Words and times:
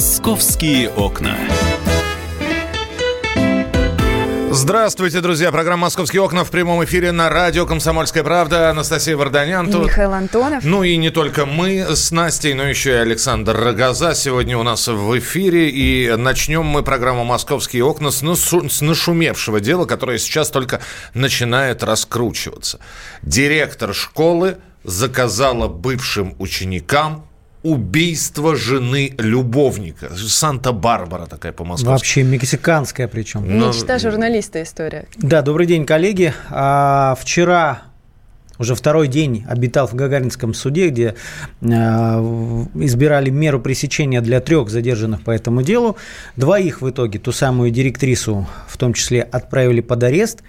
Московские 0.00 0.88
окна. 0.88 1.36
Здравствуйте, 4.50 5.20
друзья. 5.20 5.52
Программа 5.52 5.82
«Московские 5.82 6.22
окна» 6.22 6.42
в 6.44 6.50
прямом 6.50 6.82
эфире 6.86 7.12
на 7.12 7.28
радио 7.28 7.66
«Комсомольская 7.66 8.24
правда». 8.24 8.70
Анастасия 8.70 9.14
Варданян 9.14 9.68
И 9.68 9.72
тут. 9.72 9.84
Михаил 9.88 10.14
Антонов. 10.14 10.64
Ну 10.64 10.84
и 10.84 10.96
не 10.96 11.10
только 11.10 11.44
мы 11.44 11.84
с 11.94 12.12
Настей, 12.12 12.54
но 12.54 12.66
еще 12.66 12.92
и 12.92 12.94
Александр 12.94 13.54
Рогоза 13.54 14.14
сегодня 14.14 14.56
у 14.56 14.62
нас 14.62 14.88
в 14.88 15.18
эфире. 15.18 15.68
И 15.68 16.16
начнем 16.16 16.64
мы 16.64 16.82
программу 16.82 17.24
«Московские 17.24 17.84
окна» 17.84 18.10
с, 18.10 18.22
нашу- 18.22 18.70
с 18.70 18.80
нашумевшего 18.80 19.60
дела, 19.60 19.84
которое 19.84 20.16
сейчас 20.16 20.48
только 20.48 20.80
начинает 21.12 21.82
раскручиваться. 21.82 22.78
Директор 23.20 23.92
школы 23.92 24.56
заказала 24.82 25.68
бывшим 25.68 26.36
ученикам 26.38 27.26
убийство 27.62 28.56
жены 28.56 29.14
любовника. 29.18 30.10
Санта-Барбара 30.14 31.26
такая 31.26 31.52
по-московски. 31.52 31.90
Вообще 31.90 32.22
мексиканская 32.22 33.08
причем. 33.08 33.44
Ну, 33.46 33.68
Мечта 33.68 33.98
журналиста 33.98 34.62
история. 34.62 35.06
Да, 35.16 35.42
добрый 35.42 35.66
день, 35.66 35.84
коллеги. 35.84 36.32
А, 36.50 37.16
вчера 37.20 37.82
уже 38.60 38.74
второй 38.74 39.08
день 39.08 39.44
обитал 39.48 39.86
в 39.86 39.94
Гагаринском 39.94 40.52
суде, 40.52 40.90
где 40.90 41.14
э, 41.62 41.66
избирали 41.66 43.30
меру 43.30 43.58
пресечения 43.58 44.20
для 44.20 44.40
трех 44.40 44.68
задержанных 44.68 45.22
по 45.22 45.30
этому 45.30 45.62
делу. 45.62 45.96
Двоих 46.36 46.82
в 46.82 46.90
итоге, 46.90 47.18
ту 47.18 47.32
самую 47.32 47.70
директрису, 47.70 48.46
в 48.68 48.76
том 48.76 48.92
числе, 48.92 49.22
отправили 49.22 49.80
под 49.80 50.02
арест. 50.02 50.42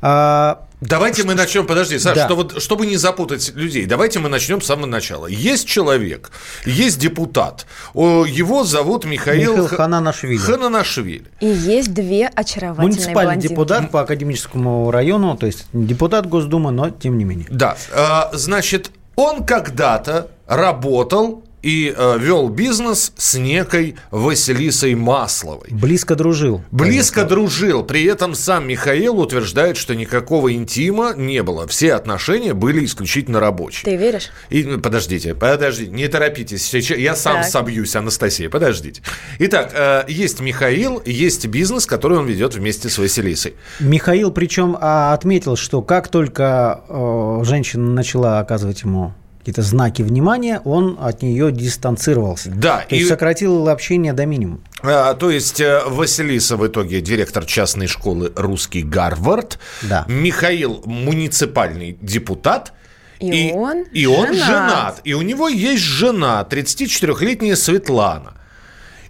А, 0.00 0.66
Давайте 0.82 1.22
мы 1.24 1.34
начнем, 1.34 1.64
подожди, 1.66 1.98
Саша, 1.98 2.16
Да. 2.16 2.24
что 2.26 2.34
вот, 2.36 2.60
чтобы 2.60 2.86
не 2.86 2.96
запутать 2.96 3.52
людей, 3.54 3.86
давайте 3.86 4.18
мы 4.18 4.28
начнем 4.28 4.60
с 4.60 4.66
самого 4.66 4.86
начала. 4.86 5.26
Есть 5.28 5.68
человек, 5.68 6.32
есть 6.66 6.98
депутат, 6.98 7.66
его 7.94 8.64
зовут 8.64 9.04
Михаил, 9.04 9.52
Михаил 9.52 9.68
Ха- 9.68 9.76
Хананашвили. 9.76 10.36
Хананашвили. 10.38 11.24
И 11.40 11.46
есть 11.46 11.94
две 11.94 12.26
очаровательные 12.26 12.88
Муниципальный 12.90 13.24
блондинки. 13.34 13.48
депутат 13.52 13.90
по 13.92 14.00
академическому 14.00 14.90
району, 14.90 15.36
то 15.36 15.46
есть 15.46 15.66
депутат 15.72 16.26
Госдумы, 16.28 16.72
но 16.72 16.90
тем 16.90 17.16
не 17.16 17.24
менее. 17.24 17.46
Да, 17.48 17.76
а, 17.94 18.30
значит, 18.32 18.90
он 19.14 19.44
когда-то 19.44 20.28
работал 20.48 21.44
и 21.62 21.94
э, 21.96 22.18
вел 22.18 22.48
бизнес 22.48 23.12
с 23.16 23.34
некой 23.38 23.96
Василисой 24.10 24.94
Масловой. 24.94 25.68
Близко 25.70 26.14
дружил. 26.14 26.62
Близко 26.70 27.24
дружил. 27.24 27.84
При 27.84 28.04
этом 28.04 28.34
сам 28.34 28.66
Михаил 28.66 29.18
утверждает, 29.18 29.76
что 29.76 29.94
никакого 29.94 30.52
интима 30.52 31.14
не 31.16 31.42
было. 31.42 31.66
Все 31.66 31.94
отношения 31.94 32.52
были 32.54 32.84
исключительно 32.84 33.40
рабочие. 33.40 33.84
Ты 33.84 33.96
веришь? 33.96 34.30
И, 34.50 34.64
ну, 34.64 34.80
подождите, 34.80 35.34
подождите, 35.34 35.90
не 35.90 36.08
торопитесь. 36.08 36.64
Сейчас 36.64 36.98
я 36.98 37.14
сам 37.14 37.42
Так. 37.42 37.46
собьюсь, 37.46 37.94
Анастасия, 37.94 38.50
подождите. 38.50 39.02
Итак, 39.38 39.70
э, 39.74 40.04
есть 40.08 40.40
Михаил, 40.40 41.00
есть 41.04 41.46
бизнес, 41.46 41.86
который 41.86 42.18
он 42.18 42.26
ведет 42.26 42.54
вместе 42.54 42.88
с 42.88 42.98
Василисой. 42.98 43.54
Михаил 43.80 44.32
причем 44.32 44.76
а, 44.80 45.14
отметил, 45.14 45.56
что 45.56 45.82
как 45.82 46.08
только 46.08 46.82
э, 46.88 47.40
женщина 47.44 47.88
начала 47.88 48.40
оказывать 48.40 48.82
ему 48.82 49.14
какие-то 49.42 49.62
знаки 49.62 50.02
внимания, 50.02 50.60
он 50.64 50.96
от 51.00 51.22
нее 51.22 51.50
дистанцировался. 51.50 52.50
Да, 52.54 52.84
То 52.88 52.94
есть 52.94 53.06
и- 53.06 53.08
сократил 53.08 53.68
общение 53.68 54.12
до 54.12 54.24
минимума. 54.24 54.60
А, 54.82 55.14
то 55.14 55.30
есть 55.30 55.60
э, 55.60 55.82
Василиса 55.84 56.56
в 56.56 56.64
итоге 56.64 57.00
директор 57.00 57.44
частной 57.44 57.88
школы 57.88 58.32
«Русский 58.36 58.82
Гарвард». 58.82 59.58
Да. 59.82 60.04
Михаил 60.08 60.82
муниципальный 60.86 61.98
депутат. 62.00 62.72
И 63.18 63.52
он 63.52 63.82
и 63.92 64.06
он 64.06 64.32
женат. 64.32 64.46
женат. 64.46 65.00
И 65.04 65.14
у 65.14 65.22
него 65.22 65.48
есть 65.48 65.82
жена, 65.82 66.46
34-летняя 66.48 67.56
Светлана. 67.56 68.34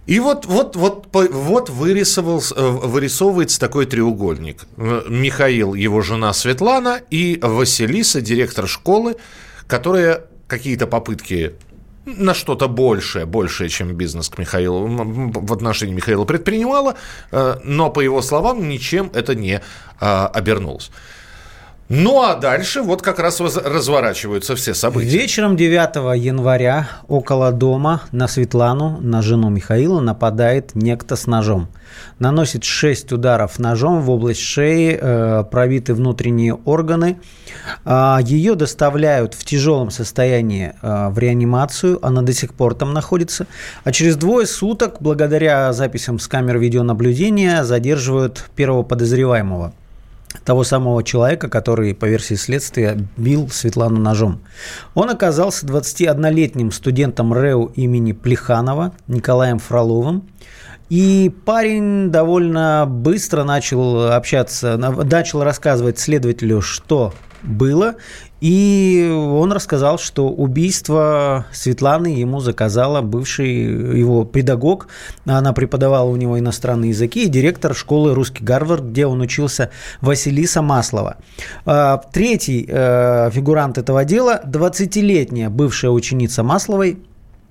И 0.05 0.19
вот, 0.19 0.45
вот, 0.45 0.75
вот, 0.75 1.07
вот 1.13 1.69
вырисовался, 1.69 2.55
э, 2.55 2.69
вырисовывается 2.69 3.59
такой 3.59 3.85
треугольник. 3.85 4.65
Михаил, 4.77 5.75
его 5.75 6.01
жена 6.01 6.33
Светлана 6.33 6.99
и 7.09 7.39
Василиса, 7.41 8.19
директор 8.19 8.67
школы, 8.67 9.15
которая 9.67 10.25
какие-то 10.47 10.87
попытки 10.87 11.53
на 12.05 12.33
что-то 12.33 12.67
большее, 12.67 13.25
большее, 13.25 13.69
чем 13.69 13.93
бизнес 13.95 14.29
к 14.29 14.37
Михаилу, 14.37 14.87
в 14.87 15.53
отношении 15.53 15.93
Михаила 15.93 16.25
предпринимала, 16.25 16.95
э, 17.31 17.55
но, 17.63 17.89
по 17.89 18.01
его 18.01 18.21
словам, 18.21 18.67
ничем 18.67 19.09
это 19.13 19.35
не 19.35 19.61
а, 19.99 20.27
обернулось. 20.27 20.91
Ну, 21.89 22.23
а 22.23 22.35
дальше 22.35 22.81
вот 22.81 23.01
как 23.01 23.19
раз 23.19 23.41
разворачиваются 23.41 24.55
все 24.55 24.73
события. 24.73 25.09
Вечером 25.09 25.57
9 25.57 26.17
января 26.17 26.87
около 27.09 27.51
дома 27.51 28.03
на 28.13 28.29
Светлану, 28.29 28.99
на 29.01 29.21
жену 29.21 29.49
Михаила, 29.49 29.99
нападает 29.99 30.75
некто 30.75 31.17
с 31.17 31.27
ножом. 31.27 31.67
Наносит 32.19 32.63
6 32.63 33.11
ударов 33.11 33.59
ножом 33.59 34.01
в 34.01 34.09
область 34.09 34.39
шеи, 34.39 34.97
э, 34.99 35.43
пробиты 35.51 35.93
внутренние 35.93 36.53
органы. 36.53 37.19
А, 37.83 38.19
Ее 38.23 38.55
доставляют 38.55 39.33
в 39.33 39.43
тяжелом 39.43 39.91
состоянии 39.91 40.73
э, 40.81 41.09
в 41.09 41.19
реанимацию, 41.19 41.99
она 42.03 42.21
до 42.21 42.33
сих 42.33 42.53
пор 42.53 42.75
там 42.75 42.93
находится. 42.93 43.45
А 43.83 43.91
через 43.91 44.15
двое 44.15 44.47
суток, 44.47 44.97
благодаря 45.01 45.73
записям 45.73 46.17
с 46.17 46.27
камер 46.29 46.59
видеонаблюдения, 46.59 47.63
задерживают 47.63 48.45
первого 48.55 48.83
подозреваемого 48.83 49.73
того 50.45 50.63
самого 50.63 51.03
человека, 51.03 51.47
который, 51.49 51.93
по 51.93 52.05
версии 52.05 52.35
следствия, 52.35 52.97
бил 53.17 53.49
Светлану 53.49 53.99
ножом. 53.99 54.41
Он 54.93 55.09
оказался 55.09 55.65
21-летним 55.65 56.71
студентом 56.71 57.33
РЭУ 57.33 57.71
имени 57.75 58.11
Плеханова 58.11 58.93
Николаем 59.07 59.59
Фроловым. 59.59 60.27
И 60.89 61.33
парень 61.45 62.09
довольно 62.11 62.85
быстро 62.87 63.43
начал 63.43 64.11
общаться, 64.11 64.77
на- 64.77 64.91
начал 64.91 65.43
рассказывать 65.43 65.97
следователю, 65.97 66.61
что 66.61 67.13
было. 67.41 67.95
И 68.43 69.09
он 69.09 69.53
рассказал, 69.53 69.97
что 69.97 70.27
убийство 70.27 71.45
Светланы 71.53 72.07
ему 72.07 72.41
заказала 72.41 72.99
бывший 72.99 73.97
его 73.97 74.25
педагог. 74.25 74.89
Она 75.25 75.53
преподавала 75.53 76.09
у 76.09 76.17
него 76.17 76.37
иностранные 76.37 76.89
языки 76.89 77.23
и 77.23 77.29
директор 77.29 77.73
школы 77.73 78.13
«Русский 78.13 78.43
Гарвард», 78.43 78.83
где 78.83 79.05
он 79.05 79.21
учился, 79.21 79.69
Василиса 80.01 80.61
Маслова. 80.61 81.15
А, 81.65 82.01
Третий 82.11 82.65
э, 82.67 83.31
фигурант 83.31 83.77
этого 83.77 84.03
дела– 84.03 84.41
20-летняя 84.45 85.49
бывшая 85.49 85.91
ученица 85.91 86.43
Масловой 86.43 86.99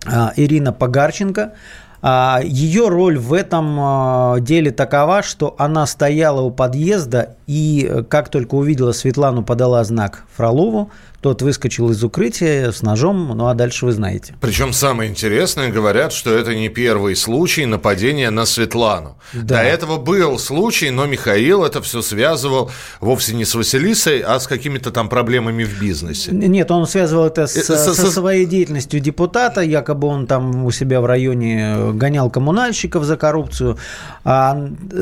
а, 0.05 0.35
Ирина 0.37 0.75
Погарченко. 0.75 1.55
А, 2.03 2.41
Ее 2.45 2.89
роль 2.89 3.19
в 3.19 3.33
этом 3.33 4.45
деле 4.45 4.71
такова, 4.73 5.23
что 5.23 5.55
она 5.57 5.87
стояла 5.87 6.43
у 6.43 6.51
подъезда 6.51 7.37
и 7.47 7.87
э, 7.91 8.03
как 8.03 8.29
только 8.31 8.55
увидела 8.55 8.93
Светлану, 8.93 9.43
подала 9.43 9.83
знак 9.85 10.25
Фролову, 10.37 10.91
тот 11.21 11.41
выскочил 11.41 11.89
из 11.91 12.03
укрытия 12.03 12.73
с 12.73 12.83
ножом, 12.83 13.33
ну 13.37 13.47
а 13.47 13.55
дальше 13.55 13.87
вы 13.87 13.93
знаете. 13.93 14.35
Причем 14.41 14.73
самое 14.73 15.09
интересное, 15.09 15.71
говорят, 15.71 16.13
что 16.13 16.37
это 16.37 16.53
не 16.55 16.69
первый 16.69 17.15
случай 17.15 17.65
нападения 17.65 18.31
на 18.31 18.45
Светлану. 18.45 19.17
Да. 19.33 19.57
До 19.57 19.63
этого 19.63 19.99
был 19.99 20.37
случай, 20.41 20.91
но 20.91 21.07
Михаил 21.07 21.65
это 21.65 21.81
все 21.81 22.03
связывал 22.03 22.73
вовсе 23.01 23.35
не 23.35 23.45
с 23.45 23.55
Василисой, 23.55 24.19
а 24.21 24.41
с 24.41 24.49
какими-то 24.49 24.91
там 24.91 25.09
проблемами 25.09 25.63
в 25.63 25.81
бизнесе. 25.81 26.33
Нет, 26.33 26.71
он 26.73 26.87
связывал 26.89 27.27
это 27.27 27.47
с, 27.47 27.57
Э, 27.57 27.63
со- 27.63 27.77
со 27.77 27.95
со- 27.95 28.11
своей 28.11 28.45
деятельностью 28.47 28.99
депутата, 28.99 29.61
якобы 29.61 30.09
он 30.09 30.27
там 30.27 30.65
у 30.65 30.73
себя 30.73 31.01
в 31.01 31.07
районе 31.07 31.75
э, 31.77 31.93
гонял 31.93 32.31
коммунальщиков 32.31 33.05
за 33.05 33.17
коррупцию. 33.17 33.79
А 34.25 34.57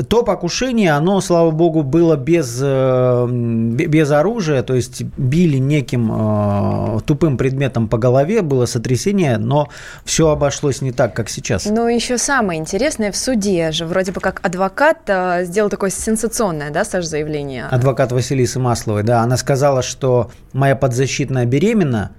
то 0.07 0.21
покушение, 0.23 0.91
оно, 0.91 1.19
слава 1.21 1.49
богу, 1.51 1.81
было 1.83 2.15
без, 2.15 2.40
э, 2.61 3.27
бе- 3.29 3.85
без 3.85 4.11
оружия, 4.11 4.63
то 4.63 4.73
есть 4.73 5.03
били 5.17 5.57
неким 5.57 6.11
э, 6.11 6.99
тупым 7.05 7.37
предметом 7.37 7.87
по 7.87 7.97
голове, 7.97 8.41
было 8.41 8.65
сотрясение, 8.65 9.37
но 9.37 9.69
все 10.05 10.29
обошлось 10.29 10.81
не 10.81 10.91
так, 10.91 11.13
как 11.15 11.29
сейчас. 11.29 11.65
Но 11.65 11.89
еще 11.89 12.17
самое 12.17 12.59
интересное, 12.59 13.11
в 13.11 13.17
суде 13.17 13.71
же 13.71 13.85
вроде 13.85 14.11
бы 14.11 14.21
как 14.21 14.39
адвокат 14.45 15.09
а, 15.09 15.43
сделал 15.43 15.69
такое 15.69 15.89
сенсационное, 15.89 16.71
да, 16.71 16.83
Саш, 16.85 17.05
заявление? 17.05 17.65
Адвокат 17.65 18.11
Василисы 18.11 18.59
Масловой, 18.59 19.03
да, 19.03 19.21
она 19.21 19.37
сказала, 19.37 19.81
что 19.81 20.31
моя 20.53 20.75
подзащитная 20.75 21.45
беременна. 21.45 22.11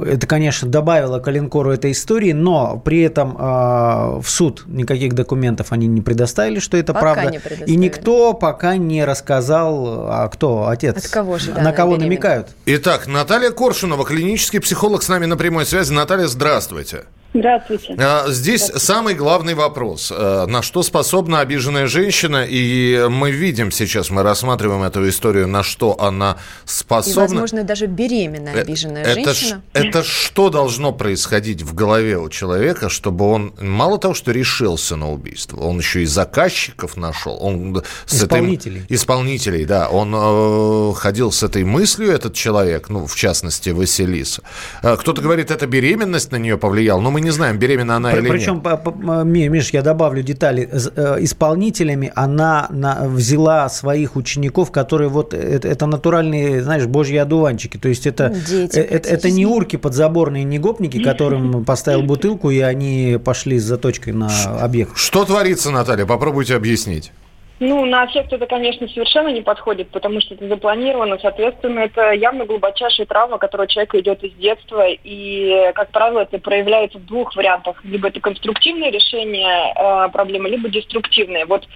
Это, 0.00 0.26
конечно, 0.26 0.68
добавило 0.68 1.18
коленкору 1.18 1.70
этой 1.70 1.92
истории, 1.92 2.32
но 2.32 2.80
при 2.84 3.00
этом 3.02 3.36
э, 3.38 4.20
в 4.20 4.26
суд 4.26 4.64
никаких 4.66 5.14
документов 5.14 5.72
они 5.72 5.86
не 5.86 6.00
предоставили, 6.00 6.58
что 6.58 6.76
это 6.76 6.92
Пока 6.92 7.14
правда. 7.14 7.40
И 7.66 7.76
никто 7.76 8.34
пока 8.34 8.76
не 8.76 9.04
рассказал, 9.04 10.08
а 10.10 10.28
кто 10.28 10.68
отец. 10.68 11.04
От 11.04 11.10
кого 11.10 11.38
же, 11.38 11.52
да, 11.52 11.62
на 11.62 11.72
кого 11.72 11.92
беременна? 11.92 12.06
намекают. 12.06 12.48
Итак, 12.66 13.06
Наталья 13.06 13.50
Коршунова, 13.50 14.04
клинический 14.04 14.60
психолог 14.60 15.02
с 15.02 15.08
нами 15.08 15.26
на 15.26 15.36
прямой 15.36 15.66
связи. 15.66 15.92
Наталья, 15.92 16.26
здравствуйте. 16.26 17.04
Здравствуйте. 17.38 17.94
А, 17.98 18.24
здесь 18.28 18.62
Здравствуйте. 18.62 18.86
самый 18.86 19.14
главный 19.14 19.54
вопрос. 19.54 20.12
Э, 20.14 20.46
на 20.46 20.62
что 20.62 20.82
способна 20.82 21.40
обиженная 21.40 21.86
женщина? 21.86 22.44
И 22.48 23.06
мы 23.08 23.30
видим 23.30 23.70
сейчас, 23.70 24.10
мы 24.10 24.22
рассматриваем 24.22 24.82
эту 24.82 25.08
историю, 25.08 25.46
на 25.46 25.62
что 25.62 26.00
она 26.00 26.36
способна. 26.64 27.12
И, 27.12 27.28
возможно, 27.28 27.64
даже 27.64 27.86
беременная 27.86 28.54
э, 28.54 28.60
обиженная 28.62 29.04
это 29.04 29.32
женщина. 29.32 29.62
Ш, 29.72 29.80
это 29.80 30.02
что 30.02 30.50
должно 30.50 30.92
происходить 30.92 31.62
в 31.62 31.74
голове 31.74 32.18
у 32.18 32.28
человека, 32.28 32.88
чтобы 32.88 33.24
он 33.30 33.54
мало 33.60 33.98
того, 33.98 34.14
что 34.14 34.32
решился 34.32 34.96
на 34.96 35.10
убийство, 35.10 35.60
он 35.60 35.78
еще 35.78 36.02
и 36.02 36.06
заказчиков 36.06 36.96
нашел. 36.96 37.38
Он 37.40 37.82
с 38.06 38.14
исполнителей. 38.14 38.82
Этой, 38.82 38.96
исполнителей, 38.96 39.64
да. 39.64 39.88
Он 39.88 40.14
э, 40.14 40.94
ходил 40.94 41.30
с 41.30 41.42
этой 41.42 41.64
мыслью, 41.64 42.10
этот 42.10 42.34
человек, 42.34 42.88
ну, 42.88 43.06
в 43.06 43.14
частности, 43.14 43.70
Василиса. 43.70 44.42
Э, 44.82 44.96
кто-то 44.96 45.22
говорит, 45.22 45.50
это 45.50 45.66
беременность 45.66 46.32
на 46.32 46.36
нее 46.36 46.58
повлияла, 46.58 47.00
но 47.00 47.10
мы 47.10 47.20
не 47.20 47.27
знаем, 47.30 47.58
беременна 47.58 47.96
она 47.96 48.12
При, 48.12 48.20
или 48.20 48.28
причем, 48.28 48.62
нет. 48.64 48.80
Причем, 48.82 49.52
Миш, 49.52 49.70
я 49.70 49.82
добавлю 49.82 50.22
детали. 50.22 50.68
Э, 50.96 51.16
исполнителями 51.20 52.12
она 52.14 52.68
взяла 52.70 53.68
своих 53.68 54.16
учеников, 54.16 54.70
которые 54.70 55.08
вот 55.08 55.34
это, 55.34 55.68
это 55.68 55.86
натуральные, 55.86 56.62
знаешь, 56.62 56.86
божьи 56.86 57.16
одуванчики. 57.16 57.76
То 57.76 57.88
есть 57.88 58.06
это, 58.06 58.28
Дети, 58.30 58.78
это, 58.78 59.08
это 59.08 59.30
не 59.30 59.46
урки 59.46 59.76
подзаборные, 59.76 60.44
не 60.44 60.58
гопники, 60.58 61.02
которым 61.02 61.64
поставил 61.64 62.02
бутылку, 62.02 62.50
и 62.50 62.60
они 62.60 63.18
пошли 63.22 63.58
с 63.58 63.64
заточкой 63.64 64.12
на 64.12 64.28
объект. 64.60 64.96
Что 64.96 65.24
творится, 65.24 65.70
Наталья? 65.70 66.06
Попробуйте 66.06 66.54
объяснить. 66.56 67.12
Ну, 67.60 67.84
на 67.86 68.06
эффект 68.06 68.32
это, 68.32 68.46
конечно, 68.46 68.86
совершенно 68.88 69.28
не 69.28 69.40
подходит, 69.40 69.90
потому 69.90 70.20
что 70.20 70.34
это 70.34 70.46
запланировано. 70.46 71.18
Соответственно, 71.20 71.80
это 71.80 72.12
явно 72.12 72.44
глубочайшая 72.44 73.06
травма, 73.06 73.38
которая 73.38 73.66
у 73.66 73.70
человека 73.70 73.98
идет 73.98 74.22
из 74.22 74.32
детства. 74.34 74.86
И, 74.86 75.72
как 75.74 75.90
правило, 75.90 76.20
это 76.20 76.38
проявляется 76.38 76.98
в 76.98 77.06
двух 77.06 77.34
вариантах. 77.34 77.84
Либо 77.84 78.08
это 78.08 78.20
конструктивное 78.20 78.90
решение 78.92 79.72
э, 79.74 80.08
проблемы, 80.10 80.48
либо 80.48 80.68
деструктивное. 80.68 81.46
Вот 81.46 81.64
э, 81.64 81.66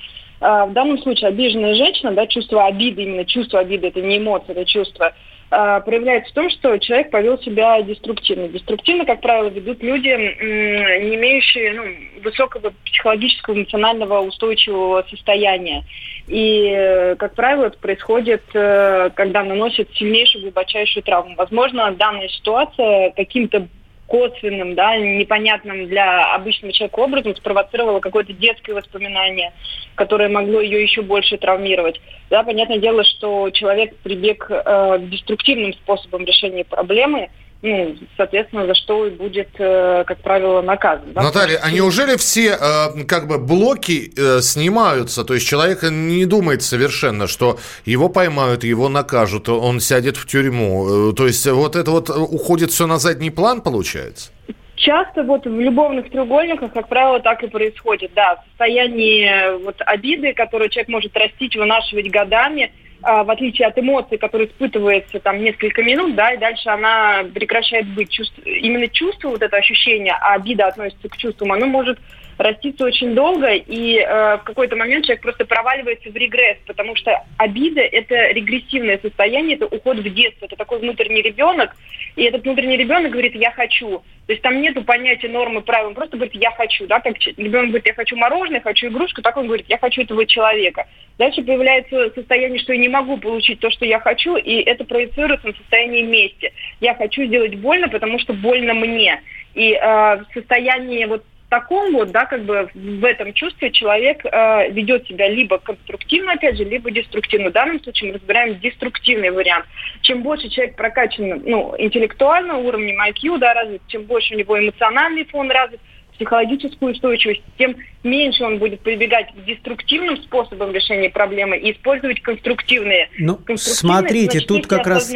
в 0.41 0.73
данном 0.73 0.99
случае 0.99 1.29
обиженная 1.29 1.75
женщина, 1.75 2.13
да, 2.13 2.29
чувство 2.29 2.65
обиды, 2.65 3.03
именно 3.03 3.25
чувство 3.25 3.59
обиды, 3.59 3.89
это 3.89 4.01
не 4.01 4.19
эмоция, 4.19 4.53
это 4.53 4.65
чувство– 4.65 5.13
проявляется 5.53 6.31
в 6.31 6.35
том, 6.35 6.49
что 6.49 6.79
человек 6.79 7.11
повел 7.11 7.39
себя 7.39 7.81
деструктивно. 7.83 8.49
Деструктивно, 8.49 9.05
как 9.05 9.21
правило, 9.21 9.49
ведут 9.49 9.83
люди, 9.83 10.09
не 10.09 11.15
имеющие 11.17 11.75
ну, 11.75 11.85
высокого 12.23 12.73
психологического, 12.87 13.55
эмоционального 13.55 14.21
устойчивого 14.21 15.05
состояния. 15.11 15.85
И, 16.27 17.15
как 17.19 17.35
правило, 17.35 17.67
это 17.67 17.79
происходит, 17.79 18.43
э, 18.55 19.11
когда 19.15 19.43
наносят 19.43 19.89
сильнейшую, 19.95 20.43
глубочайшую 20.45 21.03
травму. 21.03 21.35
Возможно, 21.37 21.91
данная 21.93 22.29
ситуация 22.29 23.11
каким-то 23.11 23.67
косвенным, 24.13 24.75
да, 24.75 24.95
непонятным 24.99 25.87
для 25.87 26.35
обычного 26.35 26.75
человека 26.75 27.01
образом 27.01 27.35
спровоцировало 27.35 28.01
какое-то 28.01 28.35
детское 28.35 28.75
воспоминание, 28.75 29.55
которое 29.95 30.29
могло 30.29 30.61
ее 30.61 30.83
еще 30.83 31.01
больше 31.01 31.39
травмировать. 31.39 31.99
Да, 32.29 32.43
понятное 32.43 32.77
дело, 32.77 33.05
что 33.05 33.49
человек 33.49 33.97
прибег 34.03 34.51
э, 34.51 34.99
к 34.99 35.09
деструктивным 35.09 35.73
способам 35.73 36.27
решения 36.27 36.63
проблемы– 36.63 37.31
ну, 37.63 37.97
соответственно, 38.17 38.67
за 38.67 38.75
что 38.75 39.07
и 39.07 39.11
будет, 39.11 39.51
э, 39.59 40.03
как 40.05 40.19
правило, 40.19 40.63
наказан. 40.63 41.13
Да? 41.13 41.23
Наталья, 41.23 41.61
а 41.63 41.71
неужели 41.71 42.17
все 42.17 42.59
э, 42.61 43.05
как 43.07 43.29
бы 43.29 43.39
блоки 43.39 44.11
э, 44.17 44.41
снимаются? 44.41 45.25
То 45.25 45.35
есть 45.35 45.47
человек 45.47 45.85
не 45.85 46.27
думает 46.27 46.63
совершенно, 46.63 47.29
что 47.29 47.59
его 47.85 48.09
поймают, 48.09 48.65
его 48.65 48.89
накажут, 48.89 49.49
он 49.49 49.79
сядет 49.79 50.17
в 50.17 50.27
тюрьму. 50.27 51.13
То 51.13 51.27
есть 51.29 51.47
вот 51.47 51.77
это 51.77 51.93
вот 51.93 52.11
уходит 52.11 52.73
все 52.73 52.89
на 52.89 52.99
задний 52.99 53.31
план, 53.31 53.61
получается? 53.61 54.33
Часто 54.75 55.23
вот 55.23 55.47
в 55.47 55.61
любовных 55.61 56.11
треугольниках, 56.11 56.73
как 56.73 56.89
правило, 56.89 57.21
так 57.21 57.45
и 57.45 57.47
происходит. 57.47 58.11
Да, 58.17 58.35
в 58.35 58.49
состоянии 58.49 59.63
вот 59.63 59.77
обиды, 59.87 60.33
которую 60.33 60.69
человек 60.69 60.89
может 60.89 61.17
растить, 61.17 61.55
вынашивать 61.55 62.11
годами– 62.11 62.73
в 63.03 63.31
отличие 63.31 63.69
от 63.69 63.79
эмоций, 63.79 64.19
которые 64.19 64.49
испытывается 64.49 65.19
там 65.21 65.43
несколько 65.43 65.83
минут, 65.83 66.15
да, 66.15 66.33
и 66.33 66.39
дальше 66.39 66.69
она 66.69 67.25
прекращает 67.35 67.87
быть. 67.89 68.11
Чувств... 68.11 68.39
Именно 68.45 68.89
чувство, 68.89 69.31
вот 69.31 69.43
это 69.43 69.57
ощущение, 69.57 70.17
а 70.21 70.35
обида 70.35 70.69
относится 70.69 71.09
к 71.09 71.17
чувствам, 71.17 71.53
оно 71.53 71.67
может 71.67 71.99
растится 72.43 72.85
очень 72.85 73.15
долго, 73.15 73.53
и 73.53 73.99
э, 73.99 74.37
в 74.37 74.43
какой-то 74.45 74.77
момент 74.77 75.05
человек 75.05 75.23
просто 75.23 75.45
проваливается 75.45 76.11
в 76.11 76.17
регресс, 76.17 76.59
потому 76.67 76.97
что 76.97 77.25
обида– 77.39 77.81
это 77.93 78.33
регрессивное 78.33 78.99
состояние, 78.99 79.57
это 79.57 79.67
уход 79.67 79.99
в 79.99 80.15
детство, 80.15 80.47
это 80.47 80.57
такой 80.57 80.81
внутренний 80.81 81.23
ребенок, 81.23 81.75
и 82.17 82.25
этот 82.25 82.43
внутренний 82.45 82.77
ребенок 82.77 83.13
говорит 83.13 83.35
«я 83.35 83.51
хочу». 83.53 84.03
То 84.27 84.33
есть 84.33 84.43
там 84.43 84.61
нету 84.61 84.85
понятия 84.85 85.29
нормы, 85.29 85.63
правил, 85.63 85.89
он 85.89 85.95
просто 85.95 86.17
говорит 86.17 86.35
«я 86.35 86.51
хочу». 86.51 86.87
Да? 86.87 87.01
Как 87.01 87.15
ребенок 87.37 87.69
говорит 87.69 87.87
«я 87.87 87.95
хочу 87.95 88.17
мороженое, 88.17 88.61
хочу 88.61 88.89
игрушку», 88.89 89.23
так 89.23 89.37
он 89.37 89.47
говорит 89.47 89.67
«я 89.69 89.79
хочу 89.79 90.03
этого 90.03 90.27
человека». 90.27 90.87
Дальше 91.19 91.43
появляется 91.43 92.11
состояние, 92.15 92.59
что 92.59 92.73
я 92.73 92.79
не 92.79 92.89
могу 92.89 93.19
получить 93.19 93.61
то, 93.61 93.71
что 93.71 93.85
я 93.85 94.01
хочу, 94.01 94.37
и 94.37 94.63
это 94.63 94.85
проецируется 94.85 95.49
на 95.49 95.55
состояние 95.55 96.03
мести. 96.03 96.53
Я 96.81 96.95
хочу 96.95 97.25
сделать 97.25 97.55
больно, 97.57 97.89
потому 97.89 98.19
что 98.19 98.33
больно 98.33 98.75
мне. 98.75 99.21
И 99.55 99.73
э, 99.73 99.79
в 99.81 100.27
состоянии 100.33 101.05
вот 101.05 101.23
таком 101.53 101.93
вот, 101.93 102.11
да, 102.13 102.25
как 102.25 102.45
бы 102.45 102.71
в 102.75 103.05
этом 103.05 103.35
чувстве 103.35 103.71
человек 103.73 104.25
э, 104.25 104.71
ведет 104.71 105.07
себя 105.07 105.29
либо 105.29 105.59
конструктивно, 105.59 106.33
опять 106.33 106.57
же, 106.57 106.65
либо 106.65 106.91
деструктивно. 106.91 107.51
В 107.51 107.53
данном 107.53 107.79
случае 107.83 108.09
мы 108.09 108.19
разбираем 108.19 108.59
деструктивный 108.59 109.31
вариант. 109.31 109.67
Чем 110.01 110.23
больше 110.23 110.49
человек 110.49 110.77
прокачан, 110.77 111.43
ну, 111.45 111.75
интеллектуально, 111.77 112.57
уровнем 112.57 112.99
IQ, 113.07 113.37
да, 113.37 113.53
развит, 113.53 113.83
чем 113.89 114.05
больше 114.05 114.35
у 114.35 114.39
него 114.39 114.59
эмоциональный 114.59 115.27
фон 115.27 115.51
развит, 115.51 115.81
психологическую 116.15 116.93
устойчивость, 116.93 117.43
тем 117.59 117.77
меньше 118.03 118.45
он 118.45 118.57
будет 118.57 118.81
прибегать 118.81 119.27
к 119.35 119.45
деструктивным 119.45 120.17
способам 120.23 120.73
решения 120.73 121.11
проблемы 121.11 121.59
и 121.59 121.73
использовать 121.73 122.23
конструктивные. 122.23 123.11
Ну, 123.19 123.39
смотрите, 123.57 124.41
тут 124.41 124.67
как 124.67 124.87
раз 124.87 125.13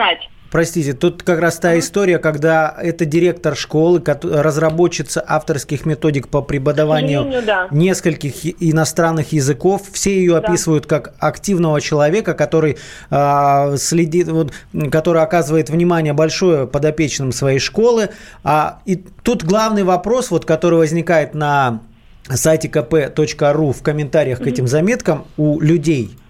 Простите, 0.50 0.92
тут 0.92 1.22
как 1.22 1.40
раз 1.40 1.58
та 1.58 1.78
история, 1.78 2.18
когда 2.18 2.74
это 2.80 3.04
директор 3.04 3.56
школы, 3.56 4.02
разработчица 4.04 5.24
авторских 5.26 5.86
методик 5.86 6.28
по 6.28 6.40
преподаванию 6.40 7.42
да. 7.44 7.68
нескольких 7.70 8.46
иностранных 8.62 9.32
языков. 9.32 9.82
Все 9.92 10.14
ее 10.16 10.34
да. 10.34 10.38
описывают 10.38 10.86
как 10.86 11.14
активного 11.18 11.80
человека, 11.80 12.34
который 12.34 12.76
э, 13.10 13.76
следит, 13.76 14.28
вот, 14.28 14.52
который 14.90 15.22
оказывает 15.22 15.68
внимание 15.68 16.12
большое 16.12 16.66
подопечным 16.66 17.32
своей 17.32 17.58
школы. 17.58 18.10
А, 18.44 18.80
и 18.84 18.96
тут 18.96 19.44
главный 19.44 19.82
вопрос, 19.82 20.30
вот, 20.30 20.44
который 20.44 20.78
возникает 20.78 21.34
на 21.34 21.80
сайте 22.28 22.68
kp.ru 22.68 23.72
в 23.72 23.82
комментариях 23.82 24.38
к 24.38 24.46
этим 24.46 24.68
заметкам 24.68 25.26
у 25.36 25.60
людей– 25.60 26.16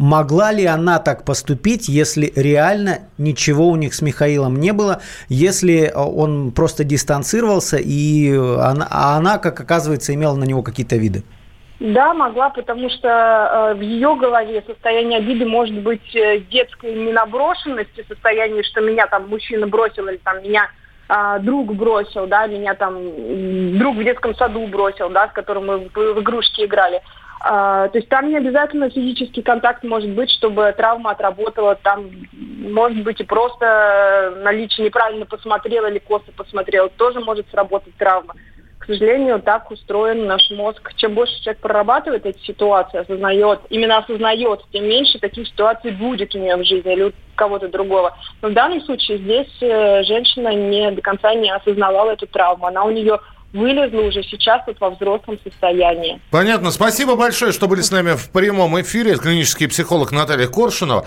Могла 0.00 0.50
ли 0.50 0.64
она 0.64 0.98
так 0.98 1.26
поступить, 1.26 1.86
если 1.86 2.32
реально 2.34 3.00
ничего 3.18 3.68
у 3.68 3.76
них 3.76 3.92
с 3.92 4.00
Михаилом 4.00 4.56
не 4.56 4.72
было, 4.72 5.02
если 5.28 5.88
э, 5.88 5.92
он 5.94 6.52
просто 6.52 6.84
дистанцировался, 6.84 7.76
и 7.76 8.32
она, 8.34 8.88
а 8.90 9.18
она, 9.18 9.36
как 9.36 9.60
оказывается, 9.60 10.14
имела 10.14 10.34
на 10.36 10.44
него 10.44 10.62
какие-то 10.62 10.96
виды? 10.96 11.22
Да, 11.80 12.14
могла, 12.14 12.48
потому 12.48 12.88
что 12.88 13.08
э, 13.08 13.74
в 13.74 13.82
ее 13.82 14.16
голове 14.16 14.64
состояние 14.66 15.18
обиды 15.18 15.44
может 15.44 15.76
быть 15.82 16.16
э, 16.16 16.38
детской 16.50 16.94
ненаброшенности, 16.94 18.02
состояние, 18.08 18.62
что 18.62 18.80
меня 18.80 19.06
там 19.06 19.28
мужчина 19.28 19.66
бросил 19.66 20.08
или 20.08 20.16
там 20.16 20.42
меня 20.42 20.70
э, 21.10 21.40
друг 21.40 21.74
бросил, 21.74 22.26
да, 22.26 22.46
меня 22.46 22.72
там 22.72 22.96
друг 23.76 23.96
в 23.96 24.02
детском 24.02 24.34
саду 24.34 24.66
бросил, 24.66 25.10
да, 25.10 25.28
с 25.28 25.32
которым 25.32 25.66
мы 25.66 25.78
в, 25.80 25.94
в 25.94 26.20
игрушки 26.22 26.64
играли. 26.64 27.02
А, 27.42 27.88
то 27.88 27.96
есть 27.96 28.08
там 28.10 28.28
не 28.28 28.36
обязательно 28.36 28.90
физический 28.90 29.40
контакт 29.40 29.82
может 29.82 30.10
быть, 30.10 30.30
чтобы 30.30 30.74
травма 30.76 31.12
отработала. 31.12 31.74
Там 31.74 32.10
может 32.32 33.02
быть 33.02 33.20
и 33.20 33.24
просто 33.24 34.34
наличие 34.42 34.86
неправильно 34.86 35.24
посмотрел 35.24 35.86
или 35.86 35.98
косо 35.98 36.32
посмотрел. 36.36 36.90
Тоже 36.90 37.20
может 37.20 37.48
сработать 37.50 37.94
травма. 37.96 38.34
К 38.78 38.86
сожалению, 38.86 39.40
так 39.40 39.70
устроен 39.70 40.26
наш 40.26 40.50
мозг. 40.50 40.92
Чем 40.96 41.14
больше 41.14 41.34
человек 41.42 41.62
прорабатывает 41.62 42.26
эти 42.26 42.40
ситуации, 42.44 42.98
осознает, 42.98 43.60
именно 43.70 43.98
осознает, 43.98 44.60
тем 44.72 44.84
меньше 44.84 45.18
таких 45.18 45.48
ситуаций 45.48 45.92
будет 45.92 46.34
у 46.34 46.38
нее 46.38 46.56
в 46.56 46.64
жизни 46.64 46.92
или 46.92 47.02
у 47.04 47.12
кого-то 47.36 47.68
другого. 47.68 48.16
Но 48.42 48.48
в 48.48 48.52
данном 48.52 48.82
случае 48.82 49.18
здесь 49.18 49.62
э, 49.62 50.02
женщина 50.02 50.54
не 50.54 50.90
до 50.90 51.00
конца 51.00 51.34
не 51.34 51.50
осознавала 51.50 52.10
эту 52.10 52.26
травму. 52.26 52.66
Она 52.66 52.84
у 52.84 52.90
нее 52.90 53.18
вылезла 53.52 54.00
уже 54.00 54.22
сейчас 54.22 54.62
вот 54.66 54.80
во 54.80 54.90
взрослом 54.90 55.38
состоянии. 55.42 56.20
Понятно. 56.30 56.70
Спасибо 56.70 57.16
большое, 57.16 57.52
что 57.52 57.68
были 57.68 57.80
с 57.80 57.90
нами 57.90 58.16
в 58.16 58.30
прямом 58.30 58.80
эфире. 58.80 59.16
Клинический 59.16 59.68
психолог 59.68 60.12
Наталья 60.12 60.46
Коршунова. 60.46 61.06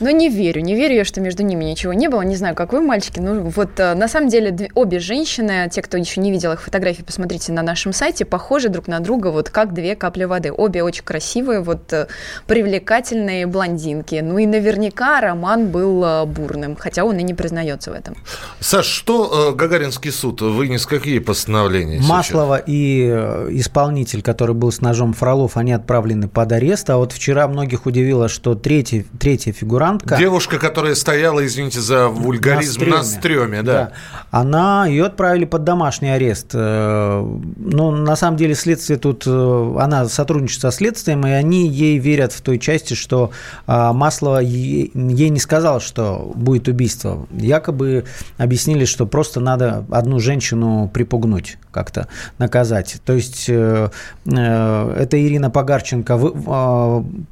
Ну, 0.00 0.10
не 0.10 0.28
верю, 0.28 0.60
не 0.60 0.74
верю 0.74 0.94
я, 0.94 1.04
что 1.04 1.20
между 1.20 1.42
ними 1.42 1.64
ничего 1.64 1.92
не 1.92 2.08
было. 2.08 2.22
Не 2.22 2.36
знаю, 2.36 2.54
как 2.54 2.72
вы, 2.72 2.80
мальчики. 2.80 3.18
Ну, 3.18 3.50
вот 3.54 3.78
э, 3.78 3.94
на 3.94 4.08
самом 4.08 4.28
деле 4.28 4.70
обе 4.74 5.00
женщины, 5.00 5.68
те, 5.72 5.82
кто 5.82 5.96
еще 5.96 6.20
не 6.20 6.30
видел 6.30 6.52
их 6.52 6.62
фотографии, 6.62 7.02
посмотрите 7.02 7.52
на 7.52 7.62
нашем 7.62 7.92
сайте, 7.92 8.24
похожи 8.24 8.68
друг 8.68 8.86
на 8.86 9.00
друга 9.00 9.28
вот 9.28 9.50
как 9.50 9.74
две 9.74 9.96
капли 9.96 10.24
воды. 10.24 10.52
Обе 10.52 10.82
очень 10.82 11.02
красивые, 11.04 11.60
вот 11.60 11.92
э, 11.92 12.06
привлекательные 12.46 13.46
блондинки. 13.46 14.20
Ну 14.22 14.38
и 14.38 14.46
наверняка 14.46 15.20
роман 15.20 15.68
был 15.68 16.04
э, 16.04 16.24
бурным, 16.26 16.76
хотя 16.76 17.04
он 17.04 17.18
и 17.18 17.22
не 17.22 17.34
признается 17.34 17.90
в 17.90 17.94
этом. 17.94 18.16
Саш, 18.60 18.86
что 18.86 19.52
Гагаринский 19.56 20.12
суд 20.12 20.40
вынес 20.42 20.86
какие 20.86 21.18
постановления? 21.18 22.00
Маслова 22.00 22.58
сейчас? 22.58 22.68
и 22.68 23.08
исполнитель, 23.50 24.22
который 24.22 24.54
был 24.54 24.70
с 24.70 24.80
ножом 24.80 25.12
Фролов, 25.12 25.56
они 25.56 25.72
отправлены 25.72 26.28
под 26.28 26.52
арест. 26.52 26.88
А 26.90 26.98
вот 26.98 27.12
вчера 27.12 27.48
многих 27.48 27.86
удивило, 27.86 28.28
что 28.28 28.54
третий, 28.54 29.06
третья 29.18 29.52
фигурантка... 29.88 30.16
Девушка, 30.16 30.58
которая 30.58 30.94
стояла, 30.94 31.44
извините 31.46 31.80
за 31.80 32.08
вульгаризм, 32.08 32.80
на 32.80 32.84
стреме, 32.84 32.96
на 32.96 33.02
стреме 33.04 33.62
да. 33.62 33.72
да. 33.72 33.92
Она, 34.30 34.86
ее 34.86 35.06
отправили 35.06 35.44
под 35.44 35.64
домашний 35.64 36.10
арест. 36.10 36.50
Э, 36.54 37.20
Но 37.56 37.90
ну, 37.90 37.96
на 37.96 38.16
самом 38.16 38.36
деле 38.36 38.54
следствие 38.54 38.98
тут... 38.98 39.24
Э, 39.26 39.76
она 39.78 40.08
сотрудничает 40.08 40.60
со 40.60 40.70
следствием, 40.70 41.26
и 41.26 41.30
они 41.30 41.68
ей 41.68 41.98
верят 41.98 42.32
в 42.32 42.40
той 42.40 42.58
части, 42.58 42.94
что 42.94 43.30
э, 43.66 43.92
Маслова 43.92 44.38
ей 44.40 44.90
не 44.94 45.40
сказал, 45.40 45.80
что 45.80 46.32
будет 46.34 46.68
убийство. 46.68 47.26
Якобы 47.32 48.04
объяснили, 48.36 48.84
что 48.84 49.06
просто 49.06 49.40
надо 49.40 49.84
одну 49.90 50.18
женщину 50.18 50.90
припугнуть 50.92 51.58
как-то, 51.70 52.08
наказать. 52.38 53.00
То 53.04 53.12
есть 53.14 53.48
это 53.48 53.90
Ирина 54.26 55.50
Погарченко 55.50 56.18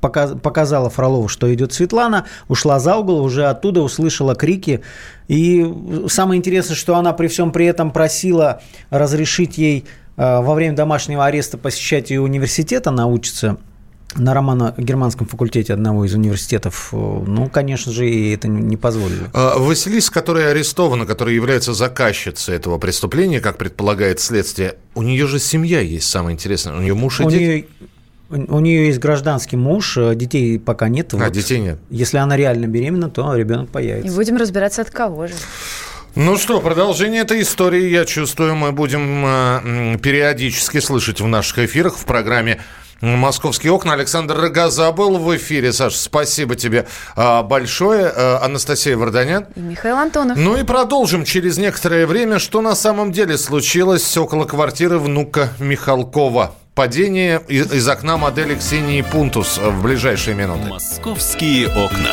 показала 0.02 0.90
Фролову, 0.90 1.28
что 1.28 1.52
идет 1.52 1.73
Светлана, 1.73 2.26
ушла 2.49 2.78
за 2.78 2.97
угол, 2.97 3.23
уже 3.23 3.47
оттуда 3.47 3.81
услышала 3.83 4.35
крики. 4.35 4.83
И 5.28 5.73
самое 6.09 6.38
интересное, 6.38 6.76
что 6.76 6.97
она 6.97 7.12
при 7.12 7.26
всем 7.28 7.50
при 7.50 7.66
этом 7.66 7.90
просила 7.90 8.61
разрешить 8.90 9.59
ей 9.59 9.85
э, 10.16 10.40
во 10.40 10.55
время 10.55 10.76
домашнего 10.76 11.25
ареста 11.26 11.59
посещать 11.59 12.11
ее 12.11 12.21
университет, 12.21 12.87
она 12.87 13.07
учится 13.07 13.57
на 14.15 14.35
романо-германском 14.35 15.27
факультете 15.27 15.75
одного 15.75 16.05
из 16.05 16.15
университетов, 16.15 16.91
э, 16.93 16.97
ну, 16.97 17.49
конечно 17.49 17.93
же, 17.93 18.09
и 18.09 18.33
это 18.33 18.49
не 18.49 18.77
позволили. 18.77 19.25
А, 19.35 19.59
Василиса, 19.59 20.11
которая 20.13 20.51
арестована, 20.53 21.07
которая 21.07 21.35
является 21.35 21.75
заказчицей 21.75 22.55
этого 22.55 22.79
преступления, 22.79 23.41
как 23.41 23.59
предполагает 23.59 24.21
следствие, 24.21 24.77
у 24.95 25.03
нее 25.03 25.27
же 25.27 25.39
семья 25.39 25.81
есть, 25.81 26.09
самое 26.09 26.35
интересное. 26.35 26.77
У 26.77 26.81
нее 26.81 26.95
муж 26.95 27.21
и 27.21 27.25
у 27.25 27.31
дети. 27.31 27.43
Нее 27.43 27.67
у 28.29 28.59
нее 28.59 28.89
есть 28.89 28.99
гражданский 28.99 29.57
муж, 29.57 29.97
э, 29.97 30.15
детей 30.17 30.59
пока 30.59 30.89
нет. 30.89 31.15
А, 31.15 31.19
вот. 31.19 31.33
детей 31.33 31.61
нет. 31.61 31.79
Если 31.91 32.19
она 32.19 32.37
реально 32.37 32.67
беременна, 32.67 33.09
то 33.09 33.35
ребенок 33.35 33.71
появится. 33.71 34.11
И 34.11 34.15
будем 34.15 34.37
разбираться, 34.37 34.83
от 34.83 34.91
кого 34.91 35.29
же. 35.29 35.35
Ну 36.17 36.37
что, 36.37 36.61
продолжение 36.61 37.23
этой 37.23 37.43
истории, 37.43 37.89
я 37.91 38.05
чувствую, 38.05 38.57
мы 38.57 38.73
будем 38.73 39.25
э, 39.25 39.99
периодически 40.03 40.81
слышать 40.81 41.21
в 41.21 41.27
наших 41.27 41.59
эфирах 41.59 41.97
в 41.97 42.05
программе 42.05 42.59
«Московские 43.00 43.73
окна». 43.73 43.93
Александр 43.93 44.37
Рогоза 44.37 44.91
был 44.93 45.19
в 45.19 45.37
эфире. 45.37 45.73
Саша, 45.73 45.99
спасибо 45.99 46.57
тебе 46.57 46.87
э, 47.17 47.43
большое. 47.43 48.12
Э, 48.15 48.37
Анастасия 48.43 48.97
Варданян. 48.97 49.47
И 49.55 49.61
Михаил 49.61 49.97
Антонов. 49.97 50.37
Ну 50.38 50.57
и 50.57 50.62
продолжим 50.62 51.25
через 51.25 51.59
некоторое 51.59 52.07
время, 52.07 52.38
что 52.38 52.61
на 52.61 52.75
самом 52.75 53.12
деле 53.12 53.37
случилось 53.38 54.17
около 54.17 54.45
квартиры 54.45 54.99
внука 54.99 55.50
Михалкова. 55.59 56.55
Падение 56.75 57.41
из 57.49 57.88
окна 57.88 58.19
модели 58.19 58.55
Ксении 58.55 59.00
Пунтус 59.00 59.59
в 59.59 59.83
ближайшие 59.83 60.37
минуты. 60.37 60.69
Московские 60.69 61.69
окна. 61.69 62.12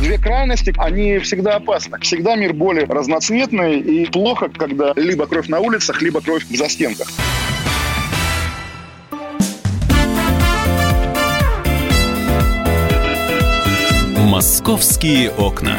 Две 0.00 0.18
крайности, 0.18 0.74
они 0.78 1.18
всегда 1.18 1.56
опасны. 1.56 1.98
Всегда 2.00 2.34
мир 2.34 2.52
более 2.52 2.86
разноцветный 2.86 3.78
и 3.78 4.10
плохо, 4.10 4.48
когда 4.48 4.92
либо 4.96 5.26
кровь 5.26 5.48
на 5.48 5.60
улицах, 5.60 6.02
либо 6.02 6.20
кровь 6.20 6.44
в 6.44 6.56
застенках. 6.56 7.08
«Московские 14.16 15.30
окна». 15.30 15.78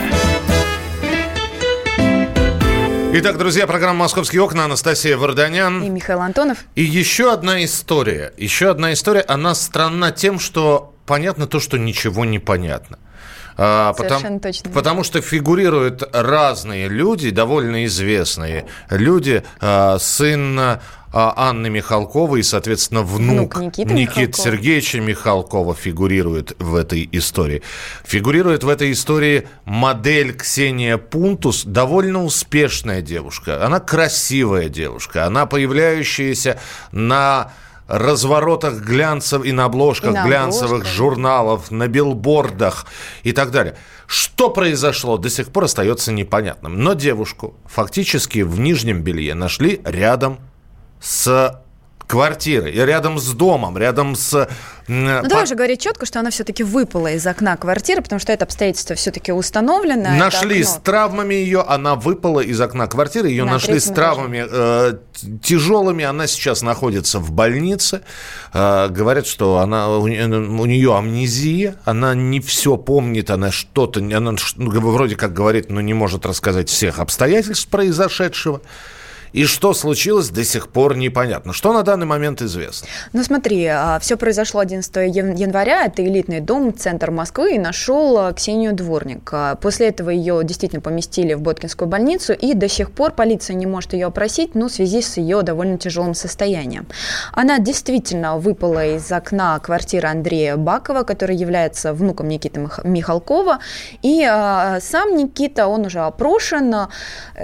Итак, 3.16 3.38
друзья, 3.38 3.68
программа 3.68 4.00
«Московские 4.00 4.42
окна». 4.42 4.66
Анастасия 4.66 5.18
Варданян. 5.18 5.84
И 5.84 5.90
Михаил 5.90 6.22
Антонов. 6.22 6.66
И 6.76 6.84
еще 6.84 7.32
одна 7.32 7.64
история. 7.64 8.34
Еще 8.38 8.70
одна 8.72 8.94
история. 8.94 9.22
Она 9.28 9.54
странна 9.54 10.12
тем, 10.12 10.40
что 10.40 10.96
понятно 11.06 11.46
то, 11.46 11.60
что 11.60 11.78
ничего 11.78 12.26
не 12.26 12.40
понятно. 12.40 12.98
А, 13.58 13.94
Совершенно 13.94 14.22
потому, 14.22 14.40
точно. 14.40 14.72
Потому 14.72 15.04
что 15.04 15.22
фигурируют 15.22 16.04
разные 16.14 16.88
люди, 16.88 17.30
довольно 17.30 17.86
известные 17.86 18.66
люди. 18.90 19.44
А, 19.60 19.98
сын 20.00 20.80
а, 21.14 21.34
Анны 21.38 21.70
Михалковой 21.70 22.40
и, 22.40 22.44
соответственно, 22.44 23.04
внук, 23.04 23.56
внук 23.56 23.78
Никиты, 23.78 23.94
Никиты 23.94 24.34
Сергеевича 24.34 25.00
Михалкова 25.00 25.76
фигурирует 25.76 26.56
в 26.58 26.76
этой 26.76 27.08
истории. 27.12 27.62
Фигурирует 28.04 28.64
в 28.64 28.70
этой 28.70 28.92
истории 28.92 29.48
модель 29.66 30.34
Ксения 30.34 30.98
Пунтус, 30.98 31.66
довольно 31.66 32.24
успешная 32.24 33.02
девушка. 33.02 33.64
Она 33.64 33.80
красивая 33.80 34.70
девушка, 34.70 35.26
она 35.26 35.46
появляющаяся 35.46 36.60
на 36.92 37.52
разворотах 37.98 38.82
глянцев 38.82 39.46
и 39.46 39.52
на 39.52 39.66
обложках 39.66 40.12
и 40.12 40.14
на 40.14 40.26
глянцевых 40.26 40.72
обложках. 40.72 40.94
журналов, 40.94 41.72
на 41.72 41.88
билбордах 41.88 42.86
и 43.24 43.32
так 43.32 43.52
далее. 43.52 43.76
Что 44.08 44.50
произошло, 44.50 45.18
до 45.18 45.30
сих 45.30 45.50
пор 45.50 45.66
остается 45.66 46.12
непонятным. 46.12 46.82
Но 46.82 46.94
девушку 46.94 47.56
фактически 47.66 48.40
в 48.40 48.60
нижнем 48.60 49.02
белье 49.02 49.34
нашли 49.36 49.82
рядом 49.86 50.40
с 51.00 51.63
квартиры, 52.14 52.70
рядом 52.70 53.18
с 53.18 53.34
домом, 53.34 53.76
рядом 53.76 54.16
с... 54.16 54.48
Ну, 54.88 55.22
по... 55.24 55.28
давай 55.28 55.48
же 55.48 55.56
говорить 55.56 55.82
четко, 55.82 56.06
что 56.06 56.20
она 56.20 56.30
все-таки 56.30 56.62
выпала 56.62 57.08
из 57.08 57.26
окна 57.26 57.58
квартиры, 57.58 58.04
потому 58.04 58.20
что 58.20 58.32
это 58.32 58.46
обстоятельство 58.46 58.96
все-таки 58.96 59.32
установлено. 59.32 60.16
Нашли 60.16 60.64
с 60.64 60.74
травмами 60.84 61.34
ее, 61.34 61.62
она 61.62 61.96
выпала 61.96 62.42
из 62.42 62.62
окна 62.62 62.86
квартиры, 62.86 63.30
ее 63.30 63.46
На 63.46 63.54
нашли 63.54 63.80
с 63.80 63.86
травмами 63.86 64.46
э, 64.48 64.94
тяжелыми, 65.42 66.06
она 66.06 66.28
сейчас 66.28 66.62
находится 66.62 67.18
в 67.18 67.32
больнице. 67.32 68.02
Э, 68.54 68.90
говорят, 68.90 69.26
что 69.26 69.58
она, 69.58 69.90
у, 69.90 70.04
у 70.04 70.08
нее 70.08 70.96
амнезия, 70.96 71.78
она 71.84 72.14
не 72.14 72.42
все 72.42 72.78
помнит, 72.78 73.32
она 73.32 73.50
что-то, 73.50 74.02
она 74.02 74.36
вроде 74.56 75.16
как 75.16 75.34
говорит, 75.34 75.72
но 75.72 75.82
не 75.82 75.96
может 75.96 76.28
рассказать 76.28 76.70
всех 76.70 77.00
обстоятельств 77.00 77.68
произошедшего. 77.70 78.62
И 79.34 79.46
что 79.46 79.74
случилось, 79.74 80.30
до 80.30 80.44
сих 80.44 80.70
пор 80.70 80.96
непонятно. 80.96 81.54
Что 81.54 81.74
на 81.74 81.82
данный 81.82 82.06
момент 82.06 82.42
известно? 82.44 82.88
Ну 83.14 83.24
смотри, 83.24 83.66
а, 83.66 83.98
все 84.00 84.16
произошло 84.16 84.60
11 84.60 84.96
января. 84.96 85.86
Это 85.86 86.06
элитный 86.06 86.40
дом, 86.40 86.72
центр 86.74 87.10
Москвы, 87.10 87.56
и 87.56 87.60
нашел 87.60 88.18
а, 88.20 88.34
Ксению 88.34 88.74
Дворник. 88.74 89.28
А, 89.34 89.56
после 89.56 89.88
этого 89.88 90.12
ее 90.12 90.44
действительно 90.44 90.82
поместили 90.82 91.34
в 91.34 91.42
Боткинскую 91.42 91.90
больницу, 91.90 92.34
и 92.34 92.54
до 92.54 92.70
сих 92.70 92.92
пор 92.92 93.12
полиция 93.12 93.56
не 93.56 93.66
может 93.66 93.94
ее 93.94 94.06
опросить, 94.06 94.54
ну, 94.54 94.68
в 94.68 94.72
связи 94.72 95.02
с 95.02 95.18
ее 95.18 95.42
довольно 95.42 95.80
тяжелым 95.80 96.14
состоянием. 96.14 96.86
Она 97.32 97.58
действительно 97.58 98.38
выпала 98.38 98.86
из 98.86 99.12
окна 99.12 99.58
квартиры 99.60 100.10
Андрея 100.10 100.58
Бакова, 100.58 101.02
который 101.02 101.36
является 101.36 101.94
внуком 101.94 102.28
Никиты 102.28 102.70
Михалкова. 102.84 103.60
И 104.04 104.22
сам 104.80 105.18
Никита, 105.18 105.68
он 105.68 105.88
уже 105.88 106.02
опрошен. 106.02 106.76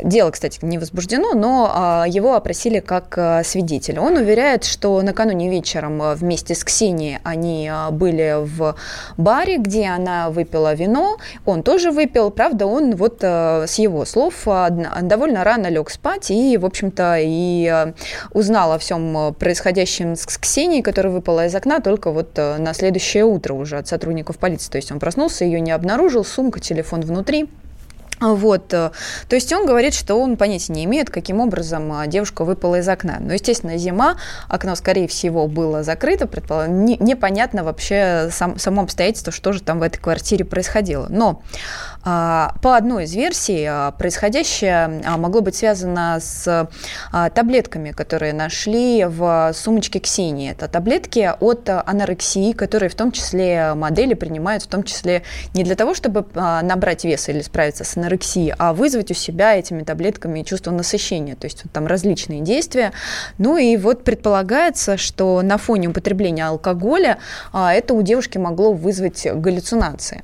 Дело, 0.03 0.29
кстати, 0.29 0.59
не 0.61 0.77
возбуждено, 0.77 1.33
но 1.33 1.78
его 2.07 2.35
опросили 2.35 2.79
как 2.79 3.17
а, 3.17 3.43
свидетеля. 3.43 4.01
Он 4.01 4.17
уверяет, 4.17 4.63
что 4.63 5.01
накануне 5.01 5.49
вечером 5.49 6.01
вместе 6.15 6.55
с 6.55 6.63
Ксенией 6.63 7.19
они 7.23 7.69
а, 7.71 7.91
были 7.91 8.35
в 8.37 8.75
баре, 9.17 9.57
где 9.57 9.87
она 9.87 10.29
выпила 10.29 10.73
вино. 10.73 11.17
Он 11.45 11.63
тоже 11.63 11.91
выпил. 11.91 12.31
Правда, 12.31 12.65
он 12.65 12.95
вот 12.95 13.19
а, 13.23 13.65
с 13.67 13.79
его 13.79 14.05
слов 14.05 14.33
а, 14.45 14.69
довольно 14.69 15.43
рано 15.43 15.67
лег 15.67 15.89
спать 15.89 16.31
и, 16.31 16.57
в 16.57 16.65
общем-то, 16.65 17.17
и 17.19 17.67
а, 17.67 17.93
узнал 18.31 18.73
о 18.73 18.77
всем 18.79 19.33
происходящем 19.35 20.15
с 20.15 20.25
Ксенией, 20.25 20.81
которая 20.81 21.13
выпала 21.13 21.45
из 21.45 21.55
окна 21.55 21.79
только 21.79 22.11
вот 22.11 22.37
а, 22.37 22.57
на 22.57 22.73
следующее 22.73 23.25
утро 23.25 23.53
уже 23.53 23.77
от 23.77 23.87
сотрудников 23.87 24.37
полиции. 24.37 24.71
То 24.71 24.77
есть 24.77 24.91
он 24.91 24.99
проснулся, 24.99 25.45
ее 25.45 25.59
не 25.59 25.71
обнаружил, 25.71 26.23
сумка, 26.23 26.59
телефон 26.59 27.01
внутри. 27.01 27.49
Вот, 28.19 28.73
э, 28.73 28.91
то 29.27 29.35
есть 29.35 29.51
он 29.53 29.65
говорит, 29.65 29.93
что 29.93 30.15
он 30.15 30.35
понятия 30.35 30.73
не 30.73 30.83
имеет, 30.85 31.09
каким 31.09 31.39
образом 31.39 31.91
а, 31.93 32.05
девушка 32.07 32.43
выпала 32.43 32.79
из 32.79 32.89
окна. 32.89 33.17
Но, 33.19 33.33
естественно, 33.33 33.77
зима, 33.77 34.17
окно, 34.47 34.75
скорее 34.75 35.07
всего, 35.07 35.47
было 35.47 35.83
закрыто, 35.83 36.27
предполаг... 36.27 36.69
непонятно 36.69 37.63
вообще 37.63 38.29
сам, 38.31 38.59
само 38.59 38.83
обстоятельство, 38.83 39.31
что 39.31 39.53
же 39.53 39.61
там 39.61 39.79
в 39.79 39.83
этой 39.83 39.99
квартире 39.99 40.43
происходило. 40.43 41.07
Но 41.09 41.41
по 42.03 42.75
одной 42.77 43.03
из 43.03 43.13
версий 43.13 43.65
а, 43.65 43.91
происходящее 43.91 45.01
могло 45.17 45.41
быть 45.41 45.55
связано 45.55 46.19
с 46.21 46.69
таблетками, 47.11 47.91
которые 47.91 48.33
нашли 48.33 49.05
в 49.05 49.51
сумочке 49.53 49.99
Ксении. 49.99 50.51
Это 50.51 50.67
таблетки 50.67 51.31
от 51.39 51.69
анорексии, 51.69 52.53
которые 52.53 52.89
в 52.89 52.95
том 52.95 53.11
числе 53.11 53.73
модели 53.75 54.13
принимают, 54.13 54.63
в 54.63 54.67
том 54.67 54.83
числе 54.83 55.23
не 55.53 55.63
для 55.63 55.75
того, 55.75 55.93
чтобы 55.93 56.25
набрать 56.33 57.03
вес 57.03 57.27
или 57.29 57.41
справиться 57.41 57.83
с 57.83 57.97
анорексией, 57.97 58.53
а 58.57 58.73
вызвать 58.73 59.11
у 59.11 59.13
себя 59.13 59.57
этими 59.57 59.83
таблетками 59.83 60.43
чувство 60.43 60.71
насыщения. 60.71 61.35
То 61.35 61.45
есть 61.45 61.63
вот 61.63 61.73
там 61.73 61.85
различные 61.87 62.41
действия. 62.41 62.93
Ну 63.37 63.57
и 63.57 63.75
вот 63.77 64.03
предполагается, 64.03 64.97
что 64.97 65.41
на 65.41 65.57
фоне 65.57 65.89
употребления 65.89 66.45
алкоголя 66.45 67.17
а, 67.51 67.73
это 67.73 67.93
у 67.93 68.01
девушки 68.01 68.37
могло 68.37 68.73
вызвать 68.73 69.27
галлюцинации. 69.31 70.23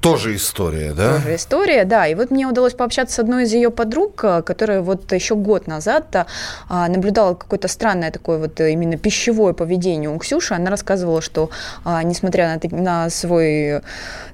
Тоже 0.00 0.36
история, 0.36 0.92
да? 0.92 1.16
Тоже 1.16 1.34
история, 1.34 1.84
да. 1.84 2.06
И 2.06 2.14
вот 2.14 2.30
мне 2.30 2.46
удалось 2.46 2.74
пообщаться 2.74 3.16
с 3.16 3.18
одной 3.18 3.44
из 3.44 3.52
ее 3.52 3.70
подруг, 3.70 4.22
э, 4.22 4.42
которая 4.42 4.80
вот 4.80 5.12
еще 5.12 5.34
год 5.34 5.66
назад 5.66 6.14
э, 6.14 6.24
а, 6.68 6.88
наблюдала 6.88 7.34
какое-то 7.34 7.66
странное 7.66 8.12
такое 8.12 8.38
вот 8.38 8.60
именно 8.60 8.96
пищевое 8.96 9.54
поведение 9.54 10.08
у 10.08 10.18
Ксюши. 10.18 10.54
Она 10.54 10.70
рассказывала, 10.70 11.20
что 11.20 11.50
а, 11.84 12.02
несмотря 12.04 12.60
на, 12.62 12.78
на 12.78 13.10
свой 13.10 13.80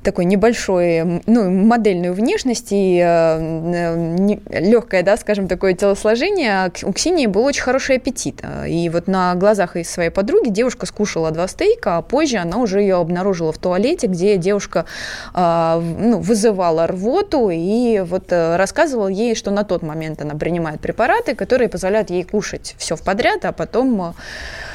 такой 0.03 0.27
небольшой, 0.27 1.23
ну, 1.25 1.51
модельную 1.51 2.13
внешность 2.13 2.69
и 2.71 3.01
э, 3.03 4.37
легкое, 4.51 5.03
да, 5.03 5.17
скажем, 5.17 5.49
такое 5.49 5.73
телосложение, 5.73 6.71
у 6.83 6.93
Ксении 6.93 7.27
был 7.27 7.45
очень 7.45 7.63
хороший 7.63 7.97
аппетит. 7.97 8.43
И 8.69 8.91
вот 8.91 9.07
на 9.07 9.35
глазах 9.35 9.77
своей 9.85 10.11
подруги 10.11 10.51
девушка 10.51 10.85
скушала 10.85 11.31
два 11.31 11.49
стейка, 11.49 11.97
а 11.97 12.03
позже 12.03 12.37
она 12.37 12.59
уже 12.59 12.81
ее 12.81 12.97
обнаружила 12.97 13.51
в 13.51 13.59
туалете, 13.59 14.09
где 14.09 14.37
девушка 14.37 14.85
а, 15.33 15.54
ну, 15.81 16.21
вызывала 16.21 16.87
рвоту 16.87 17.51
и 17.51 18.01
вот 18.01 18.33
э, 18.33 18.57
рассказывал 18.57 19.09
ей, 19.09 19.35
что 19.35 19.51
на 19.51 19.65
тот 19.65 19.83
момент 19.83 20.23
она 20.23 20.35
принимает 20.35 20.81
препараты, 20.81 21.35
которые 21.35 21.69
позволяют 21.69 22.11
ей 22.11 22.25
кушать 22.25 22.75
все 22.79 22.97
в 22.97 23.03
подряд, 23.03 23.45
а 23.45 23.53
потом 23.53 24.03
э, 24.03 24.13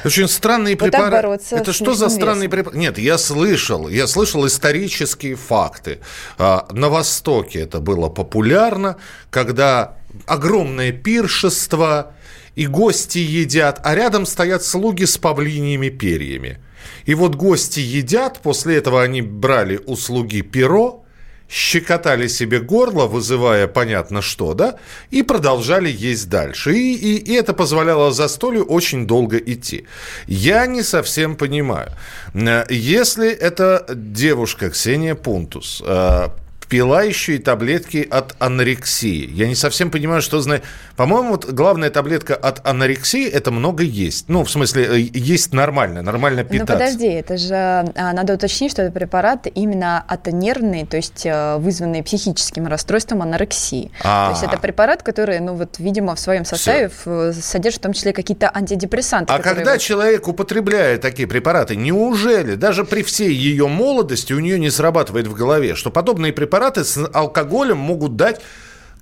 очень 0.04 0.28
странные 0.28 0.76
препараты. 0.76 1.56
Это 1.56 1.72
что 1.72 1.94
за 1.94 2.08
странные 2.08 2.48
препараты? 2.48 2.78
Нет, 2.78 2.98
я 2.98 3.18
слышал, 3.18 3.88
я 3.88 4.06
слышал 4.06 4.46
исторические 4.46 5.36
факты. 5.36 5.98
А, 6.38 6.66
на 6.70 6.88
Востоке 6.88 7.60
это 7.60 7.80
было 7.80 8.08
популярно, 8.08 8.96
когда 9.30 9.96
огромное 10.26 10.92
пиршество, 10.92 12.12
и 12.56 12.66
гости 12.66 13.18
едят, 13.18 13.80
а 13.84 13.94
рядом 13.94 14.26
стоят 14.26 14.62
слуги 14.62 15.04
с 15.04 15.16
павлиньими 15.18 15.88
перьями. 15.88 16.58
И 17.06 17.14
вот 17.14 17.34
гости 17.34 17.80
едят, 17.80 18.40
после 18.42 18.76
этого 18.76 19.02
они 19.02 19.22
брали 19.22 19.80
у 19.86 19.96
слуги 19.96 20.42
перо, 20.42 21.04
щекотали 21.50 22.28
себе 22.28 22.60
горло, 22.60 23.06
вызывая 23.06 23.66
понятно 23.66 24.22
что, 24.22 24.54
да, 24.54 24.76
и 25.10 25.22
продолжали 25.22 25.90
есть 25.90 26.28
дальше. 26.28 26.74
И, 26.74 26.94
и, 26.94 27.16
и 27.16 27.34
это 27.34 27.52
позволяло 27.52 28.12
застолью 28.12 28.64
очень 28.64 29.06
долго 29.06 29.36
идти. 29.36 29.84
Я 30.26 30.66
не 30.66 30.82
совсем 30.82 31.36
понимаю. 31.36 31.90
Э, 32.34 32.64
если 32.70 33.30
эта 33.30 33.84
девушка 33.94 34.70
Ксения 34.70 35.14
Пунтус 35.14 35.82
э, 35.84 36.28
пила 36.70 37.02
еще 37.02 37.34
и 37.34 37.38
таблетки 37.38 38.06
от 38.08 38.36
анорексии. 38.38 39.28
Я 39.34 39.48
не 39.48 39.56
совсем 39.56 39.90
понимаю, 39.90 40.22
что 40.22 40.40
знает. 40.40 40.62
По-моему, 40.96 41.30
вот 41.30 41.44
главная 41.50 41.90
таблетка 41.90 42.36
от 42.36 42.64
анорексии– 42.66 43.28
это 43.28 43.50
много 43.50 43.82
есть. 43.82 44.28
Ну, 44.28 44.44
в 44.44 44.50
смысле, 44.50 44.84
э, 44.84 45.08
есть 45.12 45.52
нормально, 45.52 46.02
нормально 46.02 46.44
ну, 46.44 46.48
питаться. 46.48 46.74
Ну, 46.74 46.78
подожди, 46.78 47.08
это 47.08 47.36
же 47.36 47.54
а, 47.54 48.12
надо 48.12 48.34
уточнить, 48.34 48.70
что 48.70 48.82
это 48.82 48.92
препарат 48.92 49.48
именно 49.52 50.04
от 50.06 50.28
нервной, 50.28 50.86
то 50.86 50.96
есть 50.96 51.26
э, 51.26 51.56
вызванный 51.56 52.04
психическим 52.04 52.68
расстройством 52.68 53.22
анорексии. 53.22 53.90
А-а-а. 54.04 54.32
То 54.32 54.40
есть 54.40 54.44
это 54.44 54.62
препарат, 54.62 55.02
который, 55.02 55.40
ну 55.40 55.54
вот, 55.54 55.80
видимо, 55.80 56.14
в 56.14 56.20
своем 56.20 56.44
составе 56.44 56.88
Все. 56.88 57.32
содержит 57.32 57.80
в 57.80 57.82
том 57.82 57.94
числе 57.94 58.12
какие-то 58.12 58.48
антидепрессанты. 58.54 59.32
А 59.32 59.40
когда 59.40 59.72
вот... 59.72 59.80
человек 59.80 60.28
употребляет 60.28 61.00
такие 61.00 61.26
препараты, 61.26 61.74
неужели 61.74 62.54
даже 62.54 62.84
при 62.84 63.02
всей 63.02 63.32
ее 63.32 63.66
молодости 63.66 64.32
у 64.32 64.38
нее 64.38 64.60
не 64.60 64.70
срабатывает 64.70 65.26
в 65.26 65.34
голове, 65.34 65.74
что 65.74 65.90
подобные 65.90 66.32
препараты 66.32 66.59
препараты 66.60 66.84
с 66.84 67.10
алкоголем 67.14 67.78
могут 67.78 68.16
дать 68.16 68.42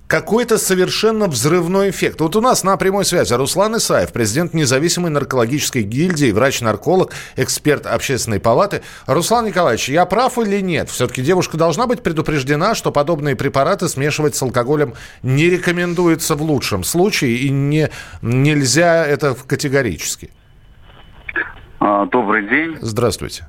какой-то 0.07 0.57
совершенно 0.57 1.27
взрывной 1.27 1.89
эффект. 1.89 2.21
Вот 2.21 2.37
у 2.37 2.41
нас 2.41 2.63
на 2.63 2.77
прямой 2.77 3.03
связи 3.03 3.33
Руслан 3.33 3.75
Исаев, 3.77 4.13
президент 4.13 4.53
независимой 4.53 5.11
наркологической 5.11 5.83
гильдии, 5.83 6.31
врач-нарколог, 6.31 7.11
эксперт 7.35 7.85
общественной 7.85 8.39
палаты. 8.39 8.81
Руслан 9.07 9.45
Николаевич, 9.45 9.89
я 9.89 10.05
прав 10.05 10.39
или 10.39 10.61
нет? 10.61 10.89
Все-таки 10.89 11.21
девушка 11.21 11.57
должна 11.57 11.85
быть 11.85 12.01
предупреждена, 12.01 12.75
что 12.75 12.93
подобные 12.93 13.35
препараты 13.35 13.89
смешивать 13.89 14.35
с 14.35 14.41
алкоголем 14.41 14.93
не 15.21 15.49
рекомендуется 15.49 16.35
в 16.35 16.41
лучшем 16.41 16.85
случае 16.85 17.35
и 17.39 17.49
не, 17.49 17.89
нельзя 18.21 19.05
это 19.05 19.35
категорически. 19.35 20.31
А, 21.81 22.05
добрый 22.05 22.49
день. 22.49 22.77
Здравствуйте. 22.79 23.47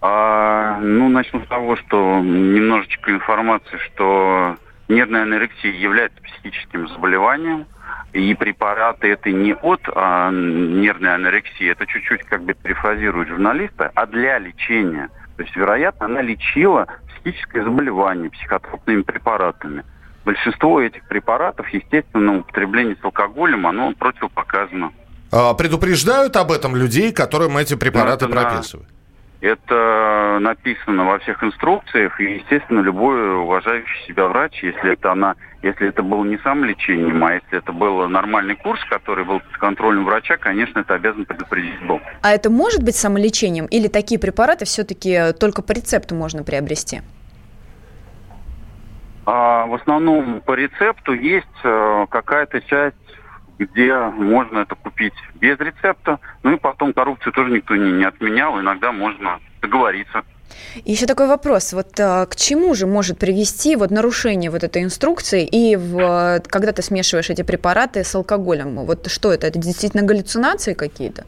А, 0.00 0.78
ну, 0.80 1.08
начну 1.08 1.42
с 1.44 1.48
того, 1.48 1.76
что 1.76 2.20
немножечко 2.20 3.10
информации, 3.10 3.78
что 3.78 4.56
нервная 4.88 5.22
анорексия 5.22 5.72
является 5.72 6.20
психическим 6.22 6.88
заболеванием, 6.88 7.66
и 8.12 8.34
препараты 8.34 9.08
это 9.08 9.30
не 9.30 9.54
от 9.54 9.80
а, 9.94 10.30
нервной 10.30 11.14
анорексии, 11.14 11.68
это 11.68 11.86
чуть-чуть 11.86 12.22
как 12.24 12.42
бы 12.42 12.54
перефразирует 12.54 13.28
журналиста, 13.28 13.90
а 13.94 14.06
для 14.06 14.38
лечения. 14.38 15.08
То 15.36 15.42
есть, 15.42 15.54
вероятно, 15.54 16.06
она 16.06 16.22
лечила 16.22 16.86
психическое 17.08 17.62
заболевание 17.62 18.30
психотропными 18.30 19.02
препаратами. 19.02 19.84
Большинство 20.24 20.80
этих 20.80 21.06
препаратов, 21.08 21.68
естественно, 21.68 22.38
употребление 22.38 22.96
с 23.00 23.04
алкоголем, 23.04 23.66
оно 23.66 23.92
противопоказано. 23.92 24.92
А, 25.30 25.54
предупреждают 25.54 26.36
об 26.36 26.52
этом 26.52 26.74
людей, 26.74 27.12
которым 27.12 27.56
эти 27.58 27.74
препараты 27.74 28.26
ну, 28.26 28.32
прописывают? 28.32 28.88
Это 29.46 30.38
написано 30.40 31.04
во 31.04 31.20
всех 31.20 31.40
инструкциях, 31.44 32.20
и, 32.20 32.38
естественно, 32.38 32.80
любой 32.80 33.36
уважающий 33.42 34.08
себя 34.08 34.26
врач, 34.26 34.60
если 34.60 34.94
это 34.94 35.12
она, 35.12 35.36
если 35.62 35.86
это 35.86 36.02
было 36.02 36.24
не 36.24 36.36
самолечением, 36.38 37.24
а 37.24 37.34
если 37.34 37.58
это 37.58 37.72
был 37.72 38.08
нормальный 38.08 38.56
курс, 38.56 38.80
который 38.90 39.24
был 39.24 39.38
под 39.38 39.56
контролем 39.58 40.04
врача, 40.04 40.36
конечно, 40.36 40.80
это 40.80 40.94
обязан 40.94 41.26
предупредить 41.26 41.80
Бог. 41.86 42.02
А 42.22 42.32
это 42.32 42.50
может 42.50 42.82
быть 42.82 42.96
самолечением, 42.96 43.66
или 43.66 43.86
такие 43.86 44.18
препараты 44.18 44.64
все-таки 44.64 45.32
только 45.38 45.62
по 45.62 45.70
рецепту 45.70 46.16
можно 46.16 46.42
приобрести? 46.42 47.02
А, 49.26 49.66
в 49.66 49.74
основном 49.74 50.40
по 50.40 50.54
рецепту 50.54 51.12
есть 51.12 51.46
э, 51.62 52.06
какая-то 52.10 52.60
часть 52.62 52.96
где 53.58 53.94
можно 53.96 54.60
это 54.60 54.74
купить 54.74 55.14
без 55.34 55.58
рецепта. 55.58 56.18
Ну 56.42 56.54
и 56.54 56.58
потом 56.58 56.92
коррупцию 56.92 57.32
тоже 57.32 57.50
никто 57.50 57.76
не, 57.76 57.92
не 57.92 58.04
отменял. 58.04 58.60
Иногда 58.60 58.92
можно 58.92 59.40
договориться 59.60 60.24
еще 60.84 61.06
такой 61.06 61.26
вопрос. 61.26 61.72
Вот 61.72 61.98
а, 62.00 62.26
к 62.26 62.36
чему 62.36 62.74
же 62.74 62.86
может 62.86 63.18
привести 63.18 63.76
вот 63.76 63.90
нарушение 63.90 64.50
вот 64.50 64.64
этой 64.64 64.82
инструкции 64.82 65.46
и 65.46 65.76
в, 65.76 66.40
когда 66.48 66.72
ты 66.72 66.82
смешиваешь 66.82 67.30
эти 67.30 67.42
препараты 67.42 68.04
с 68.04 68.14
алкоголем? 68.14 68.76
Вот 68.84 69.10
что 69.10 69.32
это? 69.32 69.46
Это 69.46 69.58
действительно 69.58 70.02
галлюцинации 70.02 70.74
какие-то? 70.74 71.24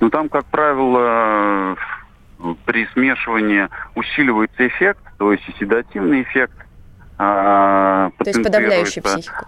Ну, 0.00 0.10
там, 0.10 0.28
как 0.28 0.44
правило, 0.46 1.76
при 2.64 2.86
смешивании 2.92 3.68
усиливается 3.94 4.66
эффект, 4.66 5.02
то 5.18 5.32
есть 5.32 5.44
седативный 5.58 6.22
эффект. 6.22 6.54
А, 7.18 8.10
то 8.18 8.28
есть 8.28 8.42
подавляющий 8.42 9.02
психику? 9.02 9.46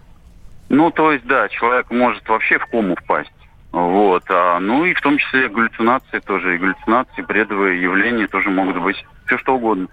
Ну, 0.75 0.91
то 0.91 1.13
есть, 1.13 1.25
да, 1.27 1.49
человек 1.49 1.89
может 1.91 2.29
вообще 2.29 2.59
в 2.59 2.67
кому 2.67 2.97
впасть. 2.97 3.31
Вот. 3.71 4.25
А, 4.29 4.59
ну 4.59 4.85
и 4.85 4.93
в 4.95 5.01
том 5.01 5.19
числе 5.19 5.49
галлюцинации 5.49 6.19
тоже. 6.19 6.57
И 6.57 6.59
галлюцинации, 6.59 7.23
бредовые 7.23 7.81
явления 7.81 8.27
тоже 8.27 8.51
могут 8.51 8.83
быть. 8.83 8.97
Все 9.27 9.39
что 9.39 9.55
угодно. 9.55 9.87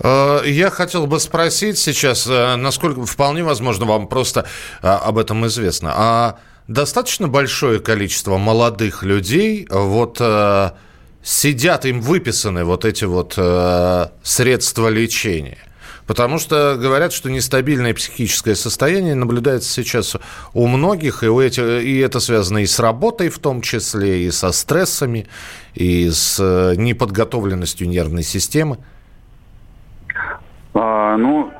А, 0.00 0.42
я 0.44 0.70
хотел 0.70 1.08
бы 1.08 1.18
спросить 1.18 1.78
сейчас, 1.78 2.28
э, 2.28 2.54
насколько 2.56 3.04
вполне 3.06 3.42
возможно 3.42 3.86
вам 3.86 4.06
просто 4.06 4.46
а, 4.82 4.98
об 4.98 5.18
этом 5.18 5.46
известно. 5.46 5.92
А 5.94 6.38
достаточно 6.68 7.26
большое 7.26 7.80
количество 7.80 8.38
молодых 8.38 9.02
людей 9.02 9.66
вот 9.68 10.18
э, 10.20 10.70
сидят, 11.22 11.86
им 11.86 12.00
выписаны 12.00 12.64
вот 12.64 12.84
эти 12.84 13.04
вот 13.04 13.34
э, 13.36 14.06
средства 14.22 14.88
лечения? 14.88 15.58
Потому 16.10 16.40
что 16.40 16.76
говорят, 16.76 17.12
что 17.12 17.30
нестабильное 17.30 17.94
психическое 17.94 18.56
состояние 18.56 19.14
наблюдается 19.14 19.70
сейчас 19.70 20.16
у 20.54 20.66
многих, 20.66 21.22
и, 21.22 21.28
у 21.28 21.40
этих, 21.40 21.62
и 21.62 22.00
это 22.00 22.18
связано 22.18 22.58
и 22.58 22.66
с 22.66 22.80
работой 22.80 23.28
в 23.28 23.38
том 23.38 23.60
числе, 23.60 24.24
и 24.24 24.32
со 24.32 24.50
стрессами, 24.50 25.28
и 25.72 26.10
с 26.10 26.40
э, 26.40 26.74
неподготовленностью 26.74 27.88
нервной 27.88 28.24
системы. 28.24 28.78
А, 30.74 31.16
ну, 31.16 31.52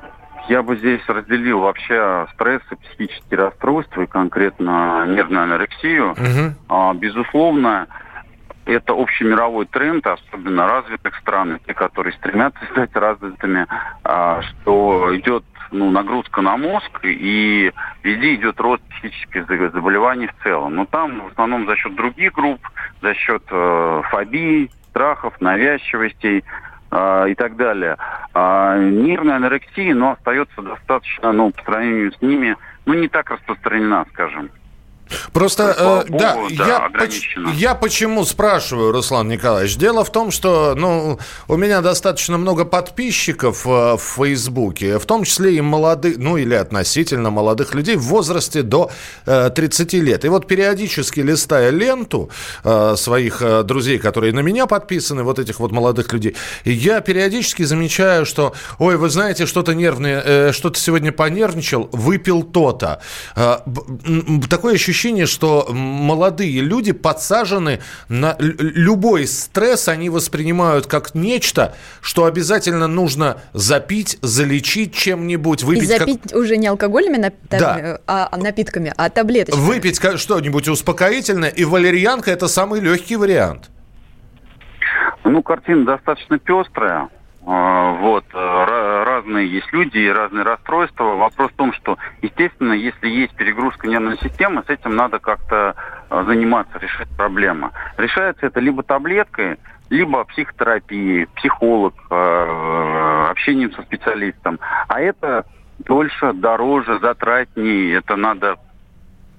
я 0.49 0.65
бы 0.65 0.77
здесь 0.79 1.03
разделил 1.07 1.61
вообще 1.61 2.27
стрессы, 2.35 2.75
психические 2.75 3.39
расстройства 3.39 4.03
и 4.03 4.07
конкретно 4.09 5.07
нервную 5.07 5.45
анорексию. 5.45 6.11
Угу. 6.11 6.55
А, 6.71 6.93
безусловно, 6.95 7.87
это 8.67 8.93
общемировой 8.93 9.67
тренд, 9.67 10.07
особенно 10.07 10.67
развитых 10.67 11.17
стран, 11.17 11.59
те, 11.67 11.75
которые 11.75 12.13
стремятся 12.15 12.61
стать 12.71 12.95
развитыми, 12.95 13.67
а, 14.05 14.43
что 14.43 15.17
идет 15.17 15.45
ну, 15.73 15.91
нагрузка 15.91 16.41
на 16.41 16.57
мозг, 16.57 17.01
и 17.05 17.73
везде 18.03 18.35
идет 18.35 18.61
рост 18.61 18.83
психических 18.91 19.47
заболеваний 19.47 20.27
в 20.27 20.43
целом. 20.43 20.75
Но 20.75 20.85
там 20.87 21.21
в 21.21 21.33
основном 21.33 21.67
за 21.67 21.77
счет 21.77 21.95
других 21.95 22.33
групп, 22.33 22.61
за 23.03 23.15
счет 23.15 23.43
э, 23.51 24.03
фобий, 24.11 24.71
страхов, 24.91 25.41
навязчивостей 25.41 26.45
э, 26.91 27.31
и 27.31 27.35
так 27.35 27.57
далее. 27.57 27.97
А 28.35 28.79
нервная 28.79 29.37
анорексия, 29.37 29.95
но 29.95 30.13
остается 30.13 30.61
достаточно, 30.63 31.33
ну, 31.33 31.53
по 31.53 31.63
сравнению 31.63 32.13
с 32.13 32.21
ними, 32.21 32.57
ну, 32.87 32.95
не 32.95 33.09
так 33.09 33.31
распространена, 33.31 34.07
скажем. 34.13 34.51
Просто, 35.33 35.75
э, 35.77 36.09
Богу, 36.09 36.19
да, 36.19 36.37
да 36.57 36.67
я, 36.67 36.91
поч- 36.91 37.37
я 37.55 37.75
почему 37.75 38.25
спрашиваю, 38.25 38.93
Руслан 38.93 39.29
Николаевич? 39.29 39.77
Дело 39.77 40.05
в 40.05 40.11
том, 40.13 40.31
что 40.31 40.75
ну, 40.77 41.19
у 41.49 41.57
меня 41.57 41.81
достаточно 41.81 42.39
много 42.39 42.65
подписчиков 42.65 43.67
э, 43.67 43.97
в 43.97 44.01
Фейсбуке, 44.17 44.99
в 44.99 45.07
том 45.07 45.25
числе 45.25 45.57
и 45.57 45.61
молодых, 45.61 46.19
ну 46.19 46.37
или 46.37 46.55
относительно 46.55 47.31
молодых 47.31 47.75
людей 47.75 47.97
в 47.97 48.03
возрасте 48.03 48.63
до 48.63 48.91
э, 49.27 49.51
30 49.55 49.93
лет. 49.95 50.25
И 50.25 50.29
вот 50.29 50.47
периодически 50.47 51.21
листая 51.21 51.71
ленту 51.71 52.31
э, 52.65 52.95
своих 52.97 53.43
э, 53.43 53.63
друзей, 53.63 53.99
которые 53.99 54.33
на 54.33 54.41
меня 54.41 54.67
подписаны, 54.67 55.23
вот 55.23 55.39
этих 55.39 55.61
вот 55.61 55.73
молодых 55.73 56.13
людей, 56.13 56.37
я 56.65 57.01
периодически 57.01 57.63
замечаю, 57.65 58.27
что, 58.27 58.55
ой, 58.79 58.97
вы 58.97 59.09
знаете, 59.11 59.47
что-то 59.47 59.75
нервное, 59.75 60.23
э, 60.25 60.53
что-то 60.53 60.79
сегодня 60.79 61.13
понервничал, 61.13 61.89
выпил 61.93 62.43
то-то. 62.43 63.01
Э, 63.37 63.59
такое 64.49 64.75
ощущение, 64.75 65.00
ощущение, 65.01 65.27
что 65.27 65.67
молодые 65.71 66.61
люди 66.61 66.93
подсажены 66.93 67.81
на 68.11 68.37
любой 68.39 69.27
стресс, 69.27 69.89
они 69.89 70.11
воспринимают 70.11 70.87
как 70.87 71.15
нечто, 71.15 71.75
что 72.03 72.27
обязательно 72.27 72.87
нужно 72.87 73.39
запить, 73.55 74.19
залечить 74.21 74.95
чем-нибудь, 74.95 75.63
выпить. 75.63 75.85
И 75.85 75.87
запить 75.87 76.21
как... 76.23 76.39
уже 76.39 76.59
не 76.59 76.67
алкогольными 76.67 77.17
напитками, 77.17 77.83
да. 77.83 78.01
а 78.07 78.37
напитками, 78.37 78.93
а 78.95 79.09
таблеточками. 79.09 79.65
Выпить 79.65 80.01
что-нибудь 80.21 80.69
успокоительное, 80.69 81.49
и 81.49 81.65
валерьянка– 81.65 82.31
это 82.33 82.47
самый 82.47 82.81
легкий 82.81 83.17
вариант. 83.17 83.71
Ну, 85.25 85.43
картина 85.43 85.87
достаточно 85.87 86.39
пестрая. 86.39 87.09
А, 87.53 87.95
вот, 87.95 88.25
э, 88.33 89.03
разные 89.05 89.51
есть 89.51 89.73
люди 89.73 89.99
и 89.99 90.09
разные 90.09 90.45
расстройства. 90.45 91.17
Вопрос 91.17 91.51
в 91.51 91.57
том, 91.57 91.73
что, 91.73 91.99
естественно, 92.23 92.75
если 92.75 93.09
есть 93.09 93.35
перегрузка 93.35 93.89
нервной 93.89 94.19
системы, 94.19 94.63
с 94.65 94.71
этим 94.71 94.95
надо 94.95 95.19
как-то 95.19 95.75
э, 96.11 96.25
заниматься, 96.29 96.79
решать 96.79 97.09
проблему. 97.17 97.73
Решается 97.97 98.47
это 98.47 98.61
либо 98.61 98.85
таблеткой, 98.85 99.57
либо 99.89 100.23
психотерапией, 100.27 101.27
психолог, 101.35 101.95
э, 102.09 103.27
общением 103.31 103.73
со 103.73 103.83
специалистом. 103.83 104.61
А 104.87 105.01
это 105.01 105.45
дольше, 105.81 106.33
дороже, 106.33 107.01
затратнее. 107.01 107.97
Это 107.97 108.15
надо 108.15 108.59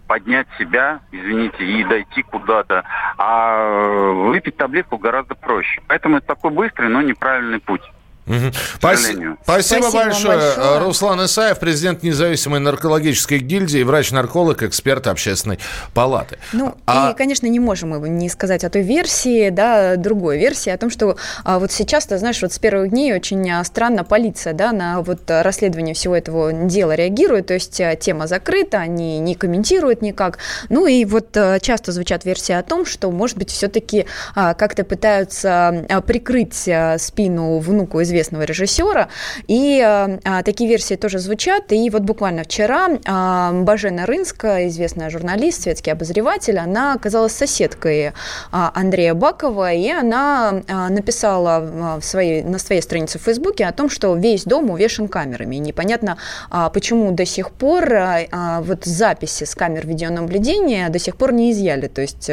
поднять 0.08 0.48
себя, 0.60 1.00
извините, 1.14 1.64
и 1.64 1.86
дойти 1.86 2.24
куда-то. 2.24 2.84
А 3.18 4.12
выпить 4.12 4.58
таблетку 4.58 4.98
гораздо 4.98 5.36
проще. 5.36 5.82
Поэтому 5.88 6.18
это 6.18 6.28
такой 6.28 6.52
быстрый, 6.52 6.90
но 6.90 7.02
неправильный 7.02 7.62
путь. 7.62 7.90
Угу. 8.28 8.54
Спасибо, 8.78 9.38
Спасибо 9.44 9.92
большое. 9.92 10.38
большое. 10.38 10.80
Руслан 10.80 11.26
Исаев, 11.26 11.60
президент 11.60 12.04
независимой 12.04 12.60
наркологической 12.60 13.40
гильдии, 13.40 13.82
врач-нарколог, 13.84 14.62
эксперт 14.64 15.08
общественной 15.08 15.60
палаты. 15.94 16.38
Ну, 16.54 16.76
а... 16.86 17.12
и, 17.12 17.18
конечно, 17.18 17.48
не 17.48 17.60
можем 17.60 17.90
мы 17.90 18.10
не 18.10 18.30
сказать 18.30 18.64
о 18.64 18.70
той 18.70 18.84
версии, 18.84 19.50
да, 19.50 19.96
другой 19.96 20.38
версии, 20.38 20.70
о 20.70 20.78
том, 20.78 20.90
что 20.90 21.18
а, 21.44 21.60
вот 21.60 21.72
сейчас, 21.72 22.06
ты 22.06 22.18
знаешь, 22.18 22.42
вот 22.42 22.54
с 22.54 22.60
первых 22.60 22.92
дней 22.92 23.14
очень 23.14 23.50
а, 23.50 23.64
странно 23.64 24.04
полиция, 24.04 24.54
да, 24.54 24.72
на 24.72 25.02
вот 25.02 25.22
расследование 25.28 25.96
всего 25.96 26.16
этого 26.16 26.54
дела 26.54 26.94
реагирует, 26.94 27.48
то 27.48 27.56
есть 27.56 27.82
а, 27.82 27.96
тема 27.96 28.28
закрыта, 28.28 28.78
они 28.78 29.20
не 29.20 29.36
комментируют 29.36 30.02
никак. 30.02 30.38
Ну 30.70 30.86
и 30.86 31.04
вот 31.06 31.36
а, 31.36 31.60
часто 31.60 31.92
звучат 31.92 32.24
версии 32.24 32.54
о 32.54 32.64
том, 32.64 32.86
что, 32.86 33.12
может 33.12 33.38
быть, 33.38 33.50
все-таки 33.50 34.06
а, 34.36 34.54
как-то 34.54 34.84
пытаются 34.84 35.86
прикрыть 36.06 36.70
спину 36.98 37.60
внуку 37.60 38.02
известного 38.02 38.11
известного 38.12 38.44
режиссера. 38.44 39.08
И 39.48 39.80
э, 39.80 40.20
а, 40.24 40.44
такие 40.44 40.70
версии 40.70 40.96
тоже 40.96 41.20
звучат. 41.20 41.72
И 41.72 41.90
вот 41.90 42.02
буквально 42.02 42.44
вчера 42.44 42.90
а, 43.06 43.52
Бажена 43.54 44.06
Рынска, 44.06 44.68
известная 44.68 45.10
журналист, 45.10 45.64
светский 45.64 45.92
обозреватель, 45.92 46.58
она 46.58 46.94
оказалась 46.94 47.34
соседкой 47.34 48.12
а, 48.52 48.72
Андрея 48.76 49.14
Бакова, 49.14 49.72
и 49.74 49.90
она 49.90 50.62
а, 50.68 50.90
написала 50.90 52.00
в 52.00 52.04
своей, 52.04 52.44
на 52.44 52.60
своей 52.60 52.82
странице 52.82 53.20
в 53.20 53.24
Фейсбуке 53.24 53.66
о 53.66 53.72
том, 53.72 53.90
что 53.90 54.14
весь 54.16 54.44
дом 54.44 54.70
увешан 54.70 55.08
камерами. 55.08 55.56
И 55.56 55.60
непонятно, 55.60 56.18
а, 56.50 56.70
почему 56.70 57.12
до 57.12 57.26
сих 57.26 57.52
пор 57.52 57.94
а, 57.94 58.62
вот 58.62 58.86
записи 58.86 59.46
с 59.46 59.56
камер 59.56 59.88
видеонаблюдения 59.88 60.90
до 60.90 61.00
сих 61.00 61.16
пор 61.16 61.32
не 61.34 61.52
изъяли. 61.52 61.88
То 61.88 62.02
есть 62.02 62.30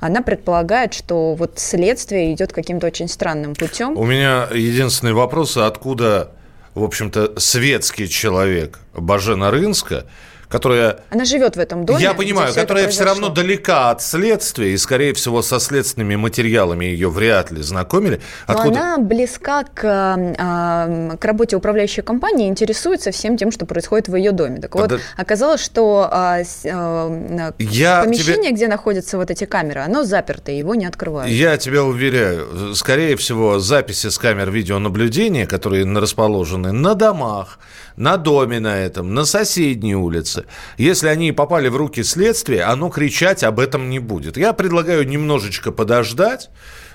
она 0.00 0.22
предполагает, 0.22 0.94
что 0.94 1.34
вот 1.34 1.54
следствие 1.56 2.32
идет 2.32 2.52
каким-то 2.52 2.86
очень 2.86 3.08
странным 3.08 3.54
путем. 3.54 3.96
У 3.96 4.04
меня 4.04 4.48
единственный 4.52 5.12
вопрос, 5.16 5.56
откуда, 5.56 6.32
в 6.74 6.84
общем-то, 6.84 7.38
светский 7.38 8.08
человек 8.08 8.78
Бажена 8.94 9.50
Рынска– 9.50 10.06
которая... 10.48 11.00
Она 11.10 11.24
живет 11.24 11.56
в 11.56 11.58
этом 11.58 11.84
доме. 11.84 12.02
Я 12.02 12.14
понимаю, 12.14 12.54
которая 12.54 12.88
все 12.88 13.04
равно 13.04 13.28
далека 13.28 13.90
от 13.90 14.02
следствия, 14.02 14.72
и, 14.72 14.76
скорее 14.76 15.14
всего, 15.14 15.42
со 15.42 15.58
следственными 15.58 16.16
материалами 16.16 16.84
ее 16.84 17.10
вряд 17.10 17.50
ли 17.50 17.62
знакомили. 17.62 18.20
Откуда... 18.46 18.70
Но 18.70 18.76
она 18.76 18.98
близка 18.98 19.64
к, 19.64 19.84
а, 19.84 21.16
к 21.16 21.24
работе 21.24 21.56
управляющей 21.56 22.02
компании, 22.02 22.48
интересуется 22.48 23.10
всем 23.10 23.36
тем, 23.36 23.50
что 23.50 23.66
происходит 23.66 24.08
в 24.08 24.16
ее 24.16 24.32
доме. 24.32 24.60
Так 24.60 24.74
вот, 24.74 24.88
да... 24.88 24.98
оказалось, 25.16 25.62
что 25.62 26.08
а, 26.10 26.42
а, 26.64 27.54
Я 27.58 28.02
помещение, 28.04 28.50
тебе... 28.50 28.52
где 28.52 28.68
находятся 28.68 29.16
вот 29.16 29.30
эти 29.30 29.44
камеры, 29.44 29.80
оно 29.80 30.04
заперто, 30.04 30.52
его 30.52 30.74
не 30.74 30.86
открывают. 30.86 31.32
Я 31.32 31.56
тебя 31.56 31.82
уверяю, 31.82 32.74
скорее 32.74 33.16
всего, 33.16 33.58
записи 33.58 34.08
с 34.08 34.18
камер 34.18 34.50
видеонаблюдения, 34.50 35.46
которые 35.46 35.84
расположены 35.96 36.72
на 36.72 36.94
домах, 36.94 37.58
на 37.96 38.16
доме 38.16 38.60
на 38.60 38.78
этом, 38.78 39.14
на 39.14 39.24
соседней 39.24 39.96
улице, 39.96 40.35
если 40.76 41.08
они 41.08 41.32
попали 41.32 41.68
в 41.68 41.76
руки 41.76 42.02
следствия, 42.02 42.64
оно 42.64 42.88
кричать 42.88 43.42
об 43.44 43.60
этом 43.60 43.88
не 43.90 43.98
будет. 43.98 44.36
Я 44.36 44.52
предлагаю 44.52 45.06
немножечко 45.06 45.72
подождать, 45.72 46.50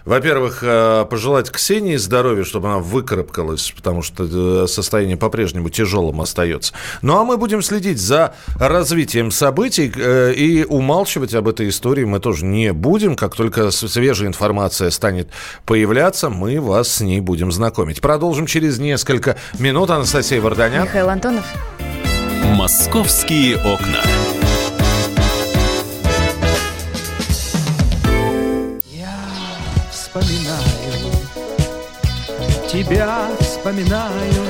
во-первых, 0.06 0.60
э, 0.63 1.06
пожелать 1.10 1.49
Ксении 1.51 1.95
здоровья, 1.95 2.43
чтобы 2.43 2.69
она 2.69 2.80
выкарабкалась, 2.80 3.71
потому 3.75 4.01
что 4.01 4.63
э, 4.63 4.67
состояние 4.67 5.17
по-прежнему 5.17 5.69
тяжелым 5.69 6.21
остается. 6.21 6.73
Ну 7.01 7.19
а 7.19 7.23
мы 7.23 7.38
будем 7.38 7.62
следить 7.62 7.99
за 7.99 8.34
развитием 8.56 9.32
событий 9.32 9.91
э, 9.95 10.34
и 10.34 10.63
умалчивать 10.63 11.36
об 11.36 11.47
этой 11.47 11.69
истории 11.69 12.04
мы 12.04 12.19
тоже 12.19 12.45
не 12.45 12.73
будем. 12.73 13.15
Как 13.15 13.36
только 13.36 13.71
свежая 13.71 14.27
информация 14.27 14.89
станет 14.89 15.30
появляться, 15.65 16.30
мы 16.30 16.60
вас 16.60 16.95
с 16.95 17.01
ней 17.01 17.21
будем 17.21 17.51
знакомить. 17.51 18.01
Продолжим 18.01 18.47
через 18.47 18.80
несколько 18.80 19.38
минут. 19.60 19.89
Анастасия 19.91 20.41
Варданян. 20.41 20.84
Михаил 20.84 21.10
Антонов. 21.10 21.45
«Московские 22.52 23.56
окна». 23.56 24.04
вспоминаю, 29.90 31.12
тебя 32.70 33.30
вспоминаю. 33.40 34.44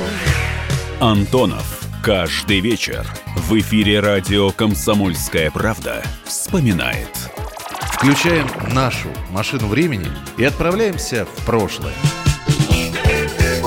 Антонов. 0.98 1.86
Каждый 2.02 2.58
вечер 2.58 3.06
в 3.36 3.56
эфире 3.60 4.00
радио 4.00 4.50
«Комсомольская 4.50 5.52
правда» 5.52 6.02
вспоминает. 6.24 7.08
Включаем 7.92 8.48
нашу 8.74 9.10
машину 9.30 9.68
времени 9.68 10.10
и 10.36 10.44
отправляемся 10.44 11.24
в 11.24 11.46
прошлое. 11.46 11.94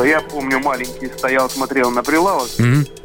Я 0.03 0.19
помню, 0.19 0.59
маленький 0.59 1.07
стоял, 1.07 1.49
смотрел 1.49 1.89
на 1.89 2.03
прилавок. 2.03 2.49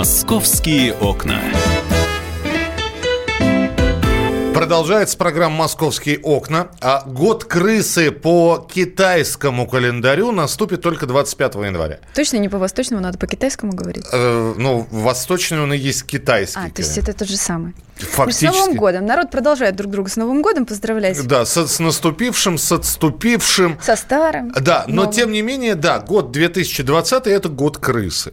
«Московские 0.00 0.94
окна». 0.94 1.42
Продолжается 4.54 5.16
программа 5.16 5.56
«Московские 5.56 6.18
окна». 6.18 6.68
А 6.80 7.04
год 7.06 7.44
крысы 7.44 8.10
по 8.10 8.66
китайскому 8.70 9.66
календарю 9.66 10.32
наступит 10.32 10.82
только 10.82 11.06
25 11.06 11.54
января. 11.54 12.00
Точно 12.14 12.36
не 12.36 12.48
по 12.48 12.58
восточному, 12.58 13.00
надо 13.00 13.16
по 13.16 13.26
китайскому 13.26 13.72
говорить. 13.72 14.04
Э, 14.12 14.54
ну, 14.56 14.86
восточный 14.90 15.60
он 15.60 15.72
и 15.72 15.78
есть 15.78 16.04
китайский. 16.04 16.60
А, 16.66 16.70
то 16.70 16.82
есть 16.82 16.98
это 16.98 17.12
тот 17.12 17.28
же 17.28 17.36
самый. 17.36 17.74
Фактически. 17.96 18.46
Ну, 18.46 18.52
с 18.52 18.56
Новым 18.56 18.76
годом. 18.76 19.06
Народ 19.06 19.30
продолжает 19.30 19.76
друг 19.76 19.92
друга 19.92 20.10
с 20.10 20.16
Новым 20.16 20.42
годом 20.42 20.66
поздравлять. 20.66 21.26
Да, 21.26 21.44
с, 21.44 21.56
с 21.56 21.78
наступившим, 21.78 22.58
с 22.58 22.72
отступившим. 22.72 23.78
Со 23.80 23.96
старым. 23.96 24.52
Да, 24.52 24.84
но 24.88 25.02
новым. 25.02 25.12
тем 25.12 25.32
не 25.32 25.42
менее, 25.42 25.74
да, 25.74 26.00
год 26.00 26.32
2020 26.32 27.26
это 27.26 27.48
год 27.48 27.78
крысы. 27.78 28.32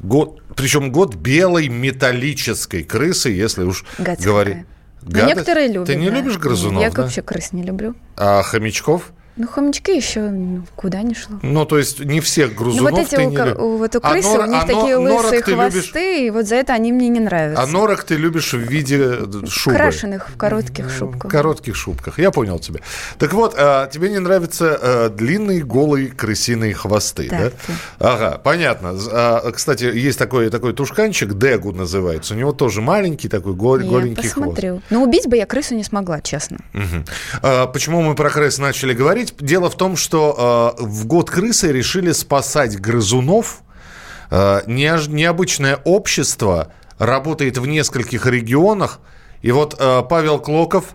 Год, 0.00 0.40
причем 0.56 0.90
год 0.90 1.14
белой 1.14 1.68
металлической 1.68 2.84
крысы, 2.84 3.30
если 3.30 3.64
уж 3.64 3.84
Гадская 3.98 4.26
говорить. 4.26 4.66
Но 5.02 5.26
некоторые 5.26 5.68
любят. 5.68 5.86
Ты 5.86 5.96
не 5.96 6.10
да. 6.10 6.16
любишь 6.16 6.38
грызунов, 6.38 6.82
Я 6.82 6.90
да? 6.90 7.02
вообще 7.02 7.22
крыс 7.22 7.52
не 7.52 7.62
люблю. 7.62 7.94
А 8.16 8.42
хомячков? 8.42 9.12
Ну, 9.38 9.46
хомячки 9.46 9.94
еще 9.96 10.20
ну, 10.30 10.62
куда 10.76 11.00
не 11.02 11.14
шло. 11.14 11.38
Ну, 11.42 11.64
то 11.64 11.78
есть 11.78 12.00
не 12.00 12.20
всех 12.20 12.50
Ну, 12.50 12.56
грызунов 12.64 12.90
вот 12.90 13.00
эти 13.00 13.14
ты 13.14 13.22
у, 13.26 13.30
не 13.30 13.38
у- 13.54 13.78
вот 13.78 13.94
у 13.94 14.00
А 14.02 14.10
крысы, 14.10 14.28
нор- 14.28 14.42
у 14.42 14.46
них 14.46 14.62
а 14.62 14.66
нор- 14.66 14.80
такие 14.80 14.98
норок 14.98 15.24
лысые 15.24 15.42
ты 15.42 15.54
хвосты, 15.54 15.78
любишь? 15.78 15.92
и 16.26 16.30
вот 16.30 16.46
за 16.48 16.56
это 16.56 16.72
они 16.74 16.92
мне 16.92 17.08
не 17.08 17.20
нравятся. 17.20 17.62
А 17.62 17.66
норок 17.66 18.02
ты 18.04 18.16
любишь 18.16 18.52
в 18.52 18.58
виде 18.58 19.18
шубы. 19.48 19.76
Крашеных 19.76 20.28
в 20.30 20.36
коротких 20.36 20.90
шубках. 20.90 21.30
В 21.30 21.32
коротких 21.32 21.76
шубках. 21.76 22.18
Я 22.18 22.30
понял 22.32 22.58
тебя. 22.58 22.80
Так 23.18 23.32
вот, 23.32 23.54
а, 23.56 23.86
тебе 23.86 24.10
не 24.10 24.18
нравятся 24.18 24.76
а, 24.80 25.08
длинные 25.08 25.62
голые 25.62 26.08
крысиные 26.08 26.74
хвосты, 26.74 27.28
Так, 27.28 27.52
да? 27.98 28.12
Ага, 28.12 28.40
понятно. 28.42 28.98
А, 29.12 29.52
кстати, 29.52 29.84
есть 29.84 30.18
такой, 30.18 30.50
такой 30.50 30.72
тушканчик, 30.72 31.34
Дегу 31.38 31.70
называется. 31.72 32.34
У 32.34 32.36
него 32.36 32.52
тоже 32.52 32.82
маленький 32.82 33.28
такой 33.28 33.54
гол- 33.54 33.78
Я 33.78 33.88
голенький 33.88 34.24
посмотрю. 34.24 34.82
Но 34.90 35.02
убить 35.02 35.28
бы 35.28 35.36
я 35.36 35.46
крысу 35.46 35.76
не 35.76 35.84
смогла, 35.84 36.20
честно. 36.20 36.58
Мгм. 36.72 37.04
А, 37.42 37.66
Почему 37.68 38.02
мы 38.02 38.16
про 38.16 38.30
крыс 38.30 38.58
начали 38.58 38.92
говорить? 38.94 39.27
Дело 39.38 39.70
в 39.70 39.76
том, 39.76 39.96
что 39.96 40.34
а, 40.38 40.74
в 40.78 41.06
год 41.06 41.30
крысы 41.30 41.72
решили 41.72 42.12
спасать 42.12 42.78
грызунов. 42.80 43.62
А, 44.30 44.62
неож- 44.66 45.10
Необычное 45.10 45.78
общество 45.84 46.72
работает 46.98 47.58
в 47.58 47.66
нескольких 47.66 48.26
регионах. 48.26 49.00
И 49.42 49.52
вот 49.52 49.76
а, 49.78 50.02
Павел 50.02 50.38
Клоков, 50.40 50.94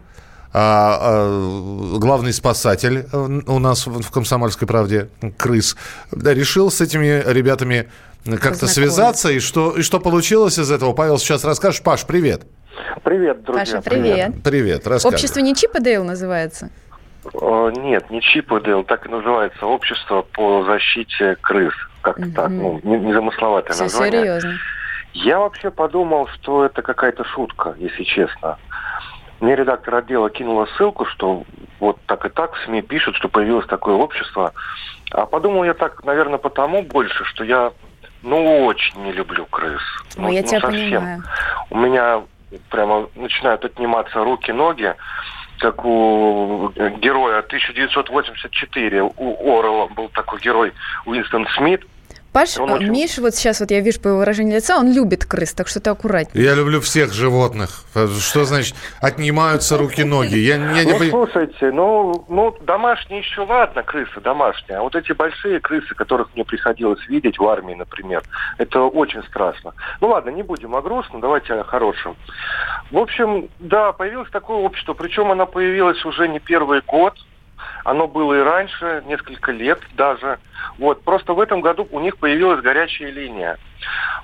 а, 0.54 0.98
а, 1.02 1.98
главный 1.98 2.34
спасатель 2.34 3.08
э, 3.12 3.18
у 3.48 3.60
нас 3.60 3.88
в 3.88 4.02
в 4.02 4.12
«Комсомольской 4.12 4.68
правде» 4.68 5.10
крыс, 5.38 5.76
да, 6.12 6.34
решил 6.34 6.70
с 6.70 6.80
этими 6.82 7.24
ребятами 7.26 7.90
как-то 8.40 8.68
связаться. 8.68 9.30
И 9.32 9.40
что, 9.40 9.72
и 9.72 9.82
что 9.82 10.00
получилось 10.00 10.60
из 10.60 10.70
этого, 10.72 10.94
Павел 10.94 11.18
сейчас 11.18 11.44
расскажешь. 11.44 11.82
Паш, 11.82 12.06
привет. 12.06 12.44
Привет, 13.04 13.44
друзья. 13.44 13.66
Паша, 13.78 13.82
привет. 13.82 14.44
Привет, 14.44 14.88
рассказывай. 14.88 15.16
Общество 15.16 15.40
не 15.40 15.56
Чип 15.56 15.76
и 15.76 15.82
Дейл 15.82 16.04
называется. 16.04 16.70
Э, 17.34 17.72
Нет, 17.78 18.10
не 18.10 18.22
Чип 18.22 18.52
и 18.52 18.60
Дейл, 18.62 18.84
так 18.84 19.06
и 19.06 19.10
называется 19.10 19.66
общество 19.66 20.22
по 20.34 20.64
защите 20.66 21.36
крыс. 21.42 21.74
Как-то 22.02 22.30
так, 22.34 22.50
ну, 22.50 22.80
не- 22.84 22.98
незамысловатое 23.00 23.74
Все 23.74 23.84
название. 23.84 24.20
серьезно. 24.22 24.54
Я 25.14 25.40
вообще 25.40 25.72
подумал, 25.72 26.28
что 26.28 26.66
это 26.66 26.82
какая-то 26.82 27.24
шутка, 27.24 27.76
если 27.78 28.04
честно. 28.04 28.58
Мне 29.40 29.56
редактор 29.56 29.96
отдела 29.96 30.30
кинула 30.30 30.68
ссылку, 30.78 31.06
что 31.06 31.44
вот 31.80 31.98
так 32.08 32.26
и 32.26 32.30
так 32.30 32.54
в 32.56 32.64
СМИ 32.66 32.82
пишут, 32.82 33.16
что 33.18 33.30
появилось 33.30 33.68
такое 33.68 33.96
общество. 33.96 34.54
А 35.12 35.26
подумал 35.26 35.64
я 35.66 35.74
так, 35.74 36.04
наверное, 36.04 36.38
потому 36.40 36.82
больше, 36.82 37.24
что 37.26 37.44
я, 37.44 37.72
ну, 38.22 38.66
очень 38.66 39.02
не 39.04 39.12
люблю 39.12 39.46
крыс. 39.46 39.82
Ну, 40.16 40.24
Ну, 40.24 40.32
я 40.32 40.42
ну, 40.42 40.48
тебя 40.48 40.60
совсем. 40.62 40.80
понимаю. 41.02 41.24
У 41.70 41.78
меня 41.78 42.22
прямо 42.70 43.08
начинают 43.16 43.64
отниматься 43.66 44.24
руки-ноги, 44.24 44.94
как 44.94 44.98
у 45.72 46.70
героя 47.02 47.40
1984. 47.40 49.02
У 49.02 49.58
Орла 49.58 49.88
был 49.88 50.10
такой 50.10 50.40
герой 50.40 50.74
Уинстон 51.06 51.48
Смит. 51.56 51.86
Паш, 52.34 52.58
Он 52.58 52.72
очень- 52.72 52.90
Миш, 52.90 53.20
вот 53.20 53.36
сейчас 53.36 53.60
вот 53.60 53.70
я 53.70 53.80
вижу 53.80 54.02
по 54.02 54.08
его 54.08 54.18
выражению 54.18 54.56
лица, 54.56 54.78
он 54.78 54.92
любит 54.92 55.24
крыс, 55.24 55.54
так 55.54 55.68
что 55.68 55.80
ты 55.80 55.92
аккуратнее. 55.92 56.44
Я 56.44 56.56
люблю 56.56 56.82
всех 56.82 57.14
животных. 57.14 57.84
Что 57.94 58.44
значит 58.44 58.76
отнимаются 59.02 59.78
руки-ноги? 59.78 60.36
Я, 60.36 60.56
я 60.56 60.84
не 60.84 60.94
ну, 60.94 61.10
слушайте, 61.10 61.72
ну, 61.72 62.26
ну, 62.28 62.58
домашние 62.62 63.20
еще 63.20 63.42
ладно, 63.42 63.84
крысы 63.84 64.20
домашние, 64.20 64.80
а 64.80 64.82
вот 64.82 64.96
эти 64.96 65.12
большие 65.12 65.60
крысы, 65.60 65.94
которых 65.94 66.30
мне 66.34 66.44
приходилось 66.44 67.08
видеть 67.08 67.38
в 67.38 67.48
армии, 67.48 67.76
например, 67.76 68.24
это 68.58 68.82
очень 68.82 69.22
страшно. 69.24 69.74
Ну 70.02 70.08
ладно, 70.10 70.32
не 70.32 70.42
будем 70.42 70.76
о 70.76 70.82
грустном, 70.82 71.22
давайте 71.22 71.54
о 71.54 71.64
хорошем. 71.64 72.16
В 72.90 72.98
общем, 72.98 73.48
да, 73.60 73.92
появилось 73.92 74.30
такое 74.32 74.58
общество, 74.58 74.94
причем 74.94 75.32
оно 75.32 75.46
появилось 75.46 76.04
уже 76.04 76.28
не 76.28 76.40
первый 76.40 76.82
год, 76.82 77.14
оно 77.84 78.08
было 78.08 78.36
и 78.36 78.44
раньше, 78.44 79.04
несколько 79.06 79.52
лет 79.52 79.80
даже. 79.96 80.40
Вот, 80.78 81.04
просто 81.04 81.34
в 81.34 81.40
этом 81.40 81.62
году 81.62 81.88
у 81.92 82.00
них 82.00 82.18
появилась 82.18 82.62
горячая 82.62 83.12
линия, 83.12 83.58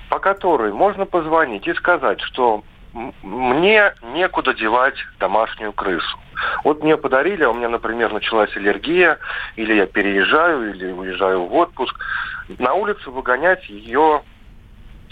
по 0.08 0.18
которой 0.18 0.72
можно 0.72 1.06
позвонить 1.06 1.66
и 1.66 1.74
сказать, 1.74 2.20
что 2.22 2.64
мне 3.22 3.94
некуда 4.14 4.54
девать 4.54 4.96
домашнюю 5.18 5.72
крысу. 5.72 6.18
Вот 6.64 6.82
мне 6.82 6.96
подарили, 6.96 7.44
а 7.44 7.50
у 7.50 7.54
меня, 7.54 7.68
например, 7.68 8.12
началась 8.12 8.54
аллергия, 8.56 9.18
или 9.56 9.74
я 9.74 9.86
переезжаю, 9.86 10.74
или 10.74 10.90
уезжаю 10.90 11.44
в 11.44 11.54
отпуск. 11.54 11.94
На 12.58 12.74
улицу 12.74 13.12
выгонять 13.12 13.68
ее 13.68 14.22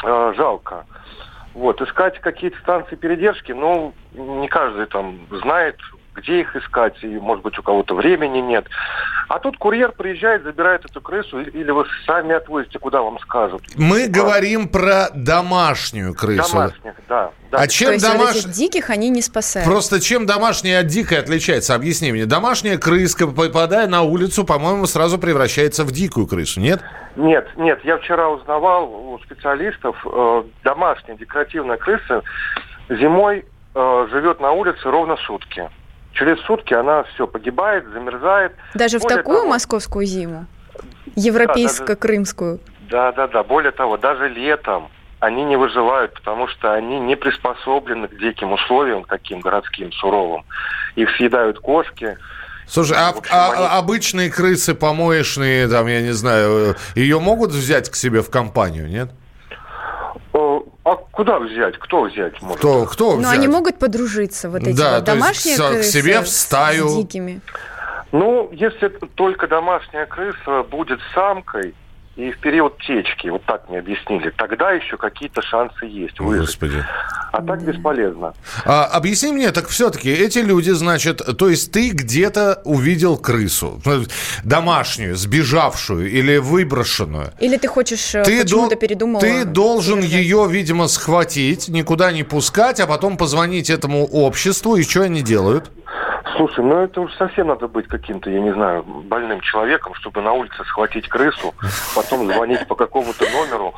э, 0.03 0.35
жалко. 0.37 0.87
Вот, 1.55 1.81
искать 1.81 2.19
какие-то 2.21 2.59
станции 2.61 2.97
передержки, 2.97 3.53
ну, 3.53 3.95
не 4.13 4.49
каждый 4.49 4.87
там 4.87 5.27
знает, 5.31 5.77
где 6.19 6.41
их 6.41 6.55
искать, 6.57 6.95
и, 7.03 7.07
может 7.07 7.43
быть, 7.43 7.59
у 7.59 7.63
кого-то 7.63 7.95
времени 7.95 8.39
нет. 8.39 8.67
А 9.29 9.39
тут 9.39 9.59
курьер 9.59 9.93
приезжает, 9.93 10.43
забирает 10.43 10.85
эту 10.85 11.01
крысу, 11.01 11.41
или 11.41 11.71
вы 11.71 11.85
сами 12.07 12.35
отвозите, 12.35 12.79
куда 12.79 13.03
вам 13.03 13.19
скажут. 13.21 13.63
Мы 13.77 14.09
говорим 14.09 14.69
про 14.69 15.09
домашнюю 15.15 16.15
крысу. 16.15 16.53
Домашних, 16.53 16.95
да. 17.09 17.31
да. 17.51 17.59
А 17.59 17.67
чем 17.67 17.89
То 17.89 17.93
есть 17.95 18.09
вот 18.09 18.17
домаш- 18.17 18.37
этих 18.37 18.51
диких 18.51 18.91
они 18.91 19.11
не 19.11 19.23
спасают. 19.23 19.69
Просто 19.69 20.01
чем 20.01 20.27
домашняя 20.27 20.81
от 20.81 20.87
дикой 20.87 21.19
отличается? 21.19 21.75
Объясни 21.75 22.13
мне. 22.13 22.27
Домашняя 22.27 22.79
крыска, 22.79 23.27
попадая 23.27 23.87
на 23.87 24.03
улицу, 24.03 24.45
по-моему, 24.45 24.87
сразу 24.87 25.19
превращается 25.19 25.85
в 25.85 25.93
дикую 25.93 26.27
крысу, 26.27 26.61
нет? 26.61 26.81
Нет, 27.17 27.49
нет, 27.57 27.81
я 27.85 27.99
вчера 27.99 28.29
узнавал 28.29 28.93
у 28.93 29.19
специалистов, 29.19 29.97
э, 30.07 30.43
домашняя 30.63 31.17
декоративная 31.17 31.77
крыса 31.77 32.23
зимой 32.89 33.45
э, 33.75 34.07
живет 34.11 34.41
на 34.41 34.53
улице 34.53 34.81
ровно 34.85 35.17
сутки. 35.17 35.69
Через 36.19 36.41
сутки 36.47 36.75
она 36.75 37.05
все 37.15 37.27
погибает, 37.29 37.85
замерзает. 37.93 38.53
Даже 38.75 38.99
в 38.99 39.03
Более 39.03 39.19
такую 39.19 39.39
того- 39.39 39.49
московскую 39.51 40.05
зиму? 40.05 40.47
Европейско-крымскую? 41.15 42.59
Да, 42.91 43.13
да, 43.13 43.29
да. 43.29 43.45
Более 43.45 43.71
того, 43.73 43.97
даже 43.97 44.29
летом 44.29 44.89
они 45.21 45.45
не 45.45 45.57
выживают, 45.57 46.15
потому 46.15 46.49
что 46.49 46.73
они 46.75 46.99
не 46.99 47.17
приспособлены 47.17 48.09
к 48.09 48.19
диким 48.19 48.53
условиям, 48.53 49.05
таким 49.05 49.41
городским, 49.41 49.93
суровым. 49.93 50.45
Их 50.97 51.09
съедают 51.17 51.61
кошки. 51.61 52.19
Слушай, 52.67 52.97
а, 52.99 53.15
а- 53.31 53.53
а 53.75 53.79
обычные 53.79 54.31
крысы 54.31 54.75
помоечные, 54.75 55.69
там, 55.69 55.87
я 55.87 56.03
не 56.03 56.13
знаю, 56.13 56.75
ее 56.95 57.19
могут 57.21 57.51
взять 57.51 57.91
к 57.91 57.95
себе 57.95 58.23
в 58.23 58.31
компанию, 58.31 58.89
нет? 58.89 59.11
Куда 61.19 61.41
взять? 61.41 61.77
Кто 61.81 62.03
взять 62.03 62.41
может? 62.41 62.59
Кто, 62.61 62.87
кто 62.87 63.11
Но 63.11 63.17
взять? 63.17 63.23
Ну, 63.25 63.31
они 63.33 63.49
могут 63.49 63.77
подружиться, 63.81 64.49
вот 64.49 64.63
эти 64.63 64.77
Да, 64.77 64.85
вот 64.85 64.93
есть 64.95 65.05
домашние 65.05 65.57
к- 65.57 65.59
к 65.59 65.69
крысы 65.73 65.91
себе 65.91 66.21
в 66.21 66.29
с- 66.29 66.41
стаю. 66.43 66.89
с 66.89 66.95
дикими. 66.95 67.41
Ну, 68.13 68.49
если 68.53 68.87
только 69.17 69.49
домашняя 69.49 70.07
крыса 70.07 70.63
будет 70.71 71.01
самкой 71.17 71.75
и 72.19 72.33
в 72.33 72.39
период 72.41 72.77
течки, 72.79 73.29
вот 73.29 73.45
так 73.45 73.69
мне 73.69 73.79
объяснили, 73.79 74.31
тогда 74.37 74.73
еще 74.73 74.97
какие-то 74.97 75.41
шансы 75.41 75.87
есть 75.87 76.19
выжить. 76.19 76.47
Господи. 76.47 76.85
А 77.31 77.41
так 77.41 77.63
бесполезно. 77.63 78.35
А, 78.65 78.87
объясни 78.87 79.31
мне, 79.31 79.53
так 79.53 79.69
все-таки 79.69 80.11
эти 80.11 80.41
люди, 80.41 80.71
значит, 80.73 81.23
то 81.39 81.49
есть 81.49 81.71
ты 81.71 81.91
где-то 81.91 82.61
увидел 82.65 83.17
крысу, 83.19 83.81
ну, 83.85 84.03
домашнюю, 84.43 85.15
сбежавшую 85.15 86.11
или 86.11 86.39
выброшенную. 86.39 87.33
Или 87.39 87.57
ты 87.57 87.69
хочешь 87.69 88.17
э, 88.17 88.25
Ты, 88.25 88.43
почему-то 88.43 88.71
дол- 88.71 88.79
передумала? 88.81 89.21
ты 89.21 89.45
должен 89.45 90.01
ее, 90.01 90.49
видимо, 90.51 90.89
схватить, 90.89 91.69
никуда 91.69 92.11
не 92.11 92.25
пускать, 92.25 92.81
а 92.81 92.89
потом 92.89 93.17
позвонить 93.17 93.71
этому 93.71 94.05
обществу, 94.05 94.75
и 94.75 94.83
что 94.83 95.03
они 95.03 95.23
делают? 95.23 95.71
Слушай, 96.37 96.65
ну 96.65 96.81
это 96.81 97.01
уж 97.01 97.13
совсем 97.15 97.49
надо 97.49 97.69
быть 97.69 97.87
каким-то, 97.89 98.31
я 98.31 98.41
не 98.41 98.53
знаю, 98.53 98.83
больным 98.83 99.41
человеком, 99.41 99.95
чтобы 99.95 100.21
на 100.21 100.33
улице 100.33 100.63
схватить 100.65 101.09
крысу, 101.09 101.55
потом 101.95 102.27
звонить 102.27 102.67
по 102.67 102.75
какому-то 102.75 103.25
номеру. 103.31 103.75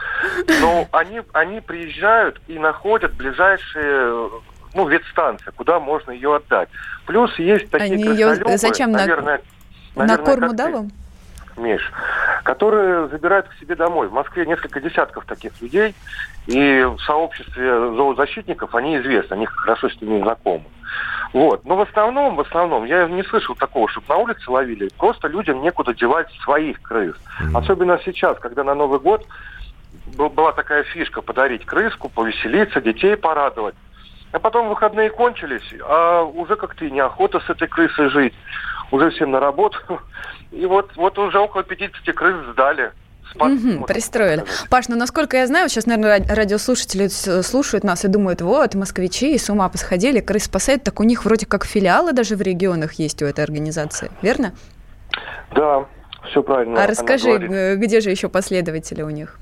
Но 0.60 0.86
они, 0.92 1.22
они 1.32 1.60
приезжают 1.60 2.40
и 2.48 2.58
находят 2.58 3.14
ближайшие 3.14 4.30
ну, 4.74 4.88
ветстанции, 4.88 5.50
куда 5.54 5.80
можно 5.80 6.10
ее 6.10 6.36
отдать. 6.36 6.68
Плюс 7.06 7.36
есть 7.38 7.70
такие 7.70 7.94
Они 7.94 8.04
ее 8.04 8.34
зачем 8.56 8.92
на- 8.92 8.98
наверное, 8.98 9.40
На 9.94 10.06
наверное, 10.06 10.24
корм 10.24 10.40
как 10.40 10.48
ты, 10.50 10.54
удавам? 10.54 10.90
Миш, 11.56 11.92
которые 12.44 13.08
забирают 13.08 13.48
к 13.48 13.54
себе 13.54 13.74
домой. 13.74 14.08
В 14.08 14.12
Москве 14.12 14.46
несколько 14.46 14.80
десятков 14.80 15.24
таких 15.26 15.52
людей, 15.60 15.94
и 16.46 16.82
в 16.82 16.98
сообществе 17.00 17.94
зоозащитников 17.96 18.74
они 18.74 18.98
известны, 18.98 19.34
они 19.34 19.46
хорошо 19.46 19.88
с 19.90 20.00
ними 20.00 20.22
знакомы. 20.22 20.64
Вот. 21.32 21.64
Но 21.64 21.76
в 21.76 21.80
основном, 21.82 22.36
в 22.36 22.40
основном, 22.40 22.84
я 22.84 23.06
не 23.06 23.22
слышал 23.22 23.54
такого, 23.54 23.88
чтобы 23.88 24.06
на 24.08 24.16
улице 24.16 24.50
ловили. 24.50 24.88
Просто 24.98 25.28
людям 25.28 25.62
некуда 25.62 25.94
девать 25.94 26.28
своих 26.42 26.80
крыс. 26.82 27.14
Особенно 27.54 27.98
сейчас, 28.04 28.38
когда 28.38 28.64
на 28.64 28.74
Новый 28.74 28.98
год 28.98 29.24
был- 30.16 30.30
была 30.30 30.52
такая 30.52 30.82
фишка 30.82 31.22
подарить 31.22 31.64
крыску, 31.64 32.08
повеселиться, 32.08 32.80
детей 32.80 33.16
порадовать. 33.16 33.74
А 34.32 34.38
потом 34.38 34.68
выходные 34.68 35.10
кончились, 35.10 35.74
а 35.82 36.22
уже 36.22 36.56
как-то 36.56 36.84
и 36.84 36.90
неохота 36.90 37.40
с 37.40 37.50
этой 37.50 37.66
крысой 37.68 38.10
жить. 38.10 38.34
Уже 38.90 39.10
всем 39.10 39.30
на 39.30 39.40
работу. 39.40 39.78
И 40.52 40.66
вот, 40.66 40.96
вот 40.96 41.16
уже 41.18 41.38
около 41.38 41.62
50 41.62 42.14
крыс 42.14 42.36
сдали. 42.52 42.92
Спас- 43.34 43.48
можно 43.52 43.82
пристроили. 43.86 44.44
Паш, 44.70 44.88
ну 44.88 44.96
насколько 44.96 45.36
я 45.36 45.46
знаю, 45.46 45.68
сейчас, 45.68 45.86
наверное, 45.86 46.18
ра- 46.20 46.34
радиослушатели 46.34 47.06
с- 47.08 47.42
слушают 47.42 47.84
нас 47.84 48.04
и 48.04 48.08
думают, 48.08 48.40
вот, 48.42 48.74
москвичи 48.74 49.36
с 49.38 49.48
ума 49.50 49.68
посходили, 49.68 50.20
крыс 50.20 50.44
спасают, 50.44 50.82
так 50.84 51.00
у 51.00 51.04
них 51.04 51.24
вроде 51.24 51.46
как 51.46 51.64
филиалы 51.64 52.12
даже 52.12 52.36
в 52.36 52.42
регионах 52.42 52.94
есть 52.94 53.22
у 53.22 53.26
этой 53.26 53.44
организации, 53.44 54.10
верно? 54.22 54.52
Да, 55.54 55.86
все 56.30 56.42
правильно. 56.42 56.82
а 56.82 56.86
расскажи, 56.86 57.28
говорит. 57.28 57.50
э, 57.52 57.76
где 57.76 58.00
же 58.00 58.10
еще 58.10 58.28
последователи 58.28 59.02
у 59.02 59.10
них? 59.10 59.38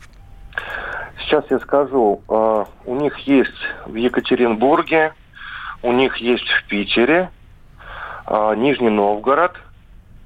Сейчас 1.21 1.45
я 1.51 1.59
скажу. 1.59 2.23
А, 2.29 2.67
У 2.87 2.95
них 2.95 3.17
есть 3.27 3.51
в 3.87 3.95
Екатеринбурге, 3.95 5.13
у 5.83 5.93
них 5.93 6.17
есть 6.19 6.47
в 6.49 6.69
Питере, 6.69 7.31
Нижний 8.57 8.91
Новгород 8.91 9.53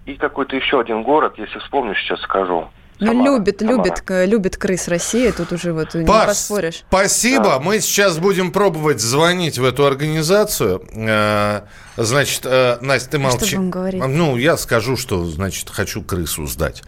и 0.06 0.14
какой-то 0.14 0.56
еще 0.56 0.80
один 0.80 1.02
город, 1.04 1.34
если 1.38 1.58
вспомню, 1.60 1.94
сейчас 1.94 2.20
скажу. 2.22 2.68
Ну, 3.02 3.24
любит, 3.24 3.62
любит, 3.62 4.02
любит 4.08 4.56
крыс 4.56 4.88
Россия, 4.88 5.32
тут 5.32 5.52
уже 5.52 5.72
вот 5.72 5.94
не 5.94 6.04
Паш, 6.04 6.28
поспоришь. 6.28 6.84
Спасибо. 6.88 7.58
Мы 7.58 7.80
сейчас 7.80 8.18
будем 8.18 8.52
пробовать 8.52 9.00
звонить 9.00 9.58
в 9.58 9.64
эту 9.64 9.84
организацию. 9.86 10.82
Э, 10.94 11.62
Значит, 11.96 12.40
э, 12.44 12.78
Настя, 12.80 13.10
ты 13.10 13.16
А 13.18 13.20
что 13.20 13.38
молчи. 13.38 13.56
будем 13.56 13.70
говорить? 13.70 14.02
Ну, 14.06 14.38
я 14.38 14.56
скажу, 14.56 14.96
что, 14.96 15.26
значит, 15.26 15.68
хочу 15.68 16.00
крысу 16.02 16.46
сдать. 16.46 16.82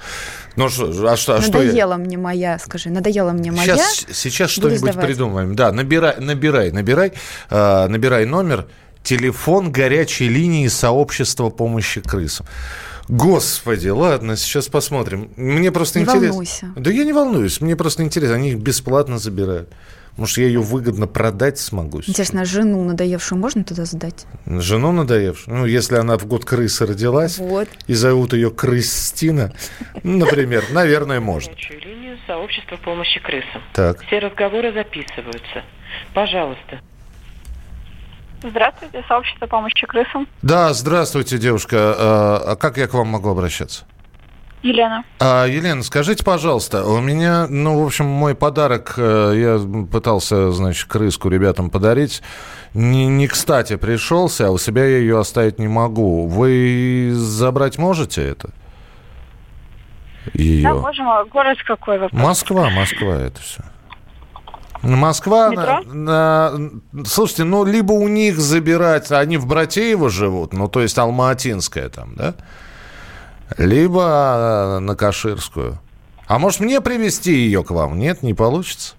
Ну, 0.57 0.71
что, 0.71 0.87
а 1.13 1.17
что, 1.19 1.35
а 1.37 1.43
что 1.43 1.59
я- 1.61 1.67
надоела 1.67 1.97
мне 1.97 2.17
моя, 2.17 2.59
скажи, 2.59 2.89
надоела 2.89 3.33
мне 3.33 3.53
моя. 3.53 3.77
Сейчас, 3.77 4.07
сейчас 4.17 4.51
что-нибудь 4.51 4.95
придумаем. 4.95 5.55
Да, 5.57 5.73
набирай, 5.73 6.15
набирай, 6.19 6.71
набирай, 6.73 7.13
э, 7.51 7.87
набирай 7.89 8.25
номер. 8.25 8.67
Телефон 9.03 9.71
горячей 9.71 10.29
линии 10.31 10.69
сообщества 10.69 11.51
помощи 11.51 12.01
крысам. 12.01 12.47
Господи, 13.09 13.89
ладно, 13.89 14.37
сейчас 14.37 14.69
посмотрим. 14.69 15.31
Мне 15.37 15.71
просто 15.71 15.99
Не 15.99 16.05
интересно. 16.05 16.29
волнуйся. 16.29 16.73
Да 16.77 16.91
я 16.91 17.05
не 17.05 17.13
волнуюсь, 17.13 17.61
мне 17.61 17.77
просто 17.77 18.03
интересно. 18.03 18.37
Они 18.37 18.51
их 18.51 18.59
бесплатно 18.59 19.19
забирают. 19.19 19.71
Может, 20.17 20.39
я 20.39 20.47
ее 20.47 20.61
выгодно 20.61 21.09
продать 21.09 21.59
смогу? 21.59 21.99
Интересно, 21.99 22.43
а 22.43 22.45
жену 22.45 22.83
надоевшую 22.85 23.39
можно 23.41 23.65
туда 23.65 23.85
сдать? 23.85 24.27
Жену 24.47 24.93
надоевшую? 24.93 25.57
Ну, 25.59 25.67
если 25.67 25.97
она 25.97 26.17
в 26.17 26.27
год 26.27 26.45
крысы 26.45 26.87
родилась 26.87 27.39
Вот. 27.39 27.69
и 27.89 27.95
зовут 27.95 28.33
ее 28.33 28.51
Крыстина, 28.53 29.53
ну, 30.05 30.19
например, 30.19 30.65
наверное, 30.71 31.19
можно. 31.21 31.53
линию 31.85 32.17
сообщества 32.29 32.77
помощи 32.77 33.19
крысам. 33.21 33.61
Так. 33.75 34.03
Все 34.07 34.21
разговоры 34.21 34.73
записываются. 34.73 35.65
Пожалуйста. 36.15 36.81
Здравствуйте, 38.45 39.03
сообщество 39.09 39.47
помощи 39.47 39.87
крысам. 39.87 40.29
Да, 40.43 40.73
здравствуйте, 40.75 41.39
девушка. 41.39 41.77
А 41.97 42.43
а 42.47 42.57
как 42.57 42.77
я 42.77 42.87
к 42.87 42.95
вам 42.95 43.09
могу 43.09 43.31
обращаться? 43.31 43.87
Елена. 44.63 45.05
А, 45.21 45.47
Елена, 45.47 45.83
скажите, 45.83 46.25
пожалуйста, 46.25 46.85
у 46.85 47.01
меня, 47.01 47.47
ну, 47.49 47.83
в 47.83 47.87
общем, 47.87 48.07
мой 48.07 48.35
подарок, 48.35 48.95
э, 48.97 49.33
я 49.37 49.87
пытался, 49.87 50.53
значит, 50.53 50.89
крыску 50.89 51.29
ребятам 51.29 51.69
подарить, 51.69 52.23
не, 52.73 53.07
не 53.07 53.29
кстати 53.29 53.77
пришелся, 53.77 54.49
а 54.49 54.51
у 54.51 54.59
себя 54.59 54.87
я 54.87 54.99
ее 54.99 55.21
оставить 55.21 55.59
не 55.59 55.69
могу. 55.69 56.27
Вы 56.27 57.11
забрать 57.13 57.77
можете 57.77 58.27
это? 58.27 58.51
Ее? 60.33 60.63
Да, 60.63 60.75
можем. 60.75 61.09
А 61.11 61.25
Город 61.27 61.59
какой 61.67 61.99
вопрос? 61.99 62.23
Москва, 62.23 62.71
Москва 62.71 63.17
это 63.17 63.41
все. 63.43 63.63
Москва, 64.85 65.49
Метро? 65.51 65.81
на- 65.93 66.51
на- 66.93 67.05
слушайте, 67.05 67.45
ну, 67.45 67.65
либо 67.65 67.93
у 67.93 68.09
них 68.09 68.39
забирать, 68.39 69.11
они 69.13 69.37
в 69.37 69.47
Братеево 69.47 70.11
живут, 70.11 70.53
ну, 70.53 70.69
то 70.69 70.81
есть 70.81 70.97
Алма-Атинская 70.99 71.89
там, 71.89 72.15
да? 72.17 72.35
Либо 73.59 74.03
э, 74.03 74.79
на 74.81 74.97
Каширскую. 74.97 75.79
А 76.27 76.39
может, 76.39 76.61
мне 76.61 76.81
привезти 76.81 77.33
ее 77.35 77.63
к 77.63 77.71
вам? 77.71 77.99
Нет, 77.99 78.23
не 78.23 78.33
получится? 78.35 78.95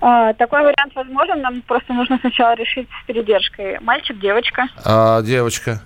А, 0.00 0.32
такой 0.34 0.62
вариант 0.62 0.94
возможен. 0.94 1.40
Нам 1.42 1.60
просто 1.62 1.92
нужно 1.92 2.18
сначала 2.20 2.54
решить 2.54 2.88
с 3.02 3.06
передержкой. 3.06 3.78
Мальчик, 3.80 4.18
девочка. 4.20 4.68
А, 4.84 5.20
девочка? 5.22 5.82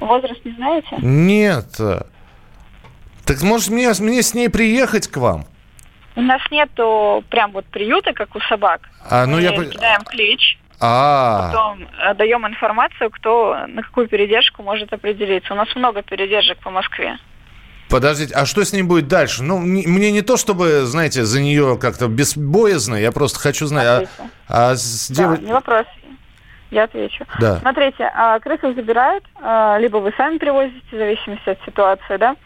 Возраст 0.00 0.44
не 0.44 0.52
знаете? 0.52 0.96
Нет. 1.00 1.78
Так 3.30 3.42
может 3.42 3.68
мне, 3.70 3.88
мне 4.00 4.22
с 4.24 4.34
ней 4.34 4.48
приехать 4.48 5.06
к 5.06 5.16
вам? 5.16 5.44
У 6.16 6.20
нас 6.20 6.40
нету 6.50 7.22
прям 7.30 7.52
вот 7.52 7.64
приюта, 7.66 8.12
как 8.12 8.34
у 8.34 8.40
собак. 8.40 8.80
А, 9.08 9.24
ну 9.24 9.36
Мы 9.36 9.42
я... 9.42 9.52
кидаем 9.52 10.00
клич, 10.02 10.58
А, 10.80 11.46
потом 11.52 11.86
э, 12.02 12.14
даем 12.14 12.44
информацию, 12.44 13.08
кто 13.10 13.56
на 13.68 13.84
какую 13.84 14.08
передержку 14.08 14.64
может 14.64 14.92
определиться. 14.92 15.52
У 15.52 15.56
нас 15.56 15.68
много 15.76 16.02
передержек 16.02 16.58
по 16.58 16.70
Москве. 16.70 17.18
Подождите, 17.88 18.34
а 18.34 18.46
что 18.46 18.64
с 18.64 18.72
ней 18.72 18.82
будет 18.82 19.06
дальше? 19.06 19.44
Ну, 19.44 19.62
не- 19.62 19.86
мне 19.86 20.10
не 20.10 20.22
то, 20.22 20.36
чтобы, 20.36 20.80
знаете, 20.86 21.22
за 21.22 21.40
нее 21.40 21.78
как-то 21.80 22.08
бесбоязно, 22.08 22.96
я 22.96 23.12
просто 23.12 23.38
хочу 23.38 23.66
знать, 23.66 24.08
а, 24.48 24.70
а 24.72 24.74
с 24.74 25.08
Да, 25.08 25.14
девой- 25.14 25.38
не 25.38 25.52
вопрос. 25.52 25.86
Я 26.72 26.84
отвечу. 26.84 27.24
Да. 27.40 27.58
Смотрите, 27.58 28.10
а, 28.14 28.38
крысу 28.40 28.74
забирают, 28.74 29.24
а, 29.40 29.76
либо 29.78 29.98
вы 29.98 30.12
сами 30.16 30.38
привозите, 30.38 30.80
в 30.92 30.96
зависимости 30.96 31.48
от 31.50 31.58
ситуации, 31.64 32.16
да. 32.16 32.36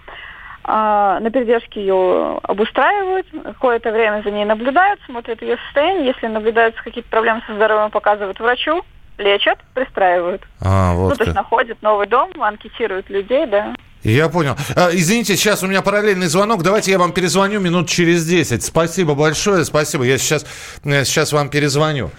А, 0.67 1.21
На 1.21 1.31
передержке 1.31 1.81
ее 1.81 2.39
обустраивают, 2.43 3.27
какое-то 3.45 3.93
время 3.93 4.23
за 4.23 4.31
ней 4.31 4.45
наблюдают, 4.45 4.99
смотрят 5.07 5.43
ее 5.43 5.59
состояние. 5.67 6.07
Если 6.07 6.27
наблюдаются 6.27 6.83
какие-то 6.83 7.09
проблемы 7.11 7.43
со 7.47 7.55
здоровьем, 7.55 7.91
показывают 7.91 8.41
врачу, 8.41 8.83
лечат, 9.19 9.59
пристраивают. 9.75 10.43
А, 10.61 10.95
вот 10.95 11.11
ну, 11.11 11.17
то 11.17 11.25
есть 11.25 11.35
находят 11.37 11.83
новый 11.83 12.07
дом, 12.07 12.31
анкетируют 12.41 13.11
людей, 13.11 13.47
да. 13.47 13.75
Я 14.03 14.29
понял. 14.29 14.57
А, 14.75 14.89
извините, 14.93 15.37
сейчас 15.37 15.63
у 15.63 15.67
меня 15.67 15.83
параллельный 15.83 16.27
звонок. 16.27 16.63
Давайте 16.63 16.91
я 16.91 16.99
вам 16.99 17.13
перезвоню 17.13 17.61
минут 17.61 17.89
через 17.89 18.27
10. 18.27 18.63
Спасибо 18.63 19.15
большое, 19.15 19.65
спасибо. 19.65 20.05
Я 20.05 20.17
сейчас, 20.19 20.47
я 20.85 21.05
сейчас 21.05 21.33
вам 21.33 21.51
перезвоню. 21.51 22.11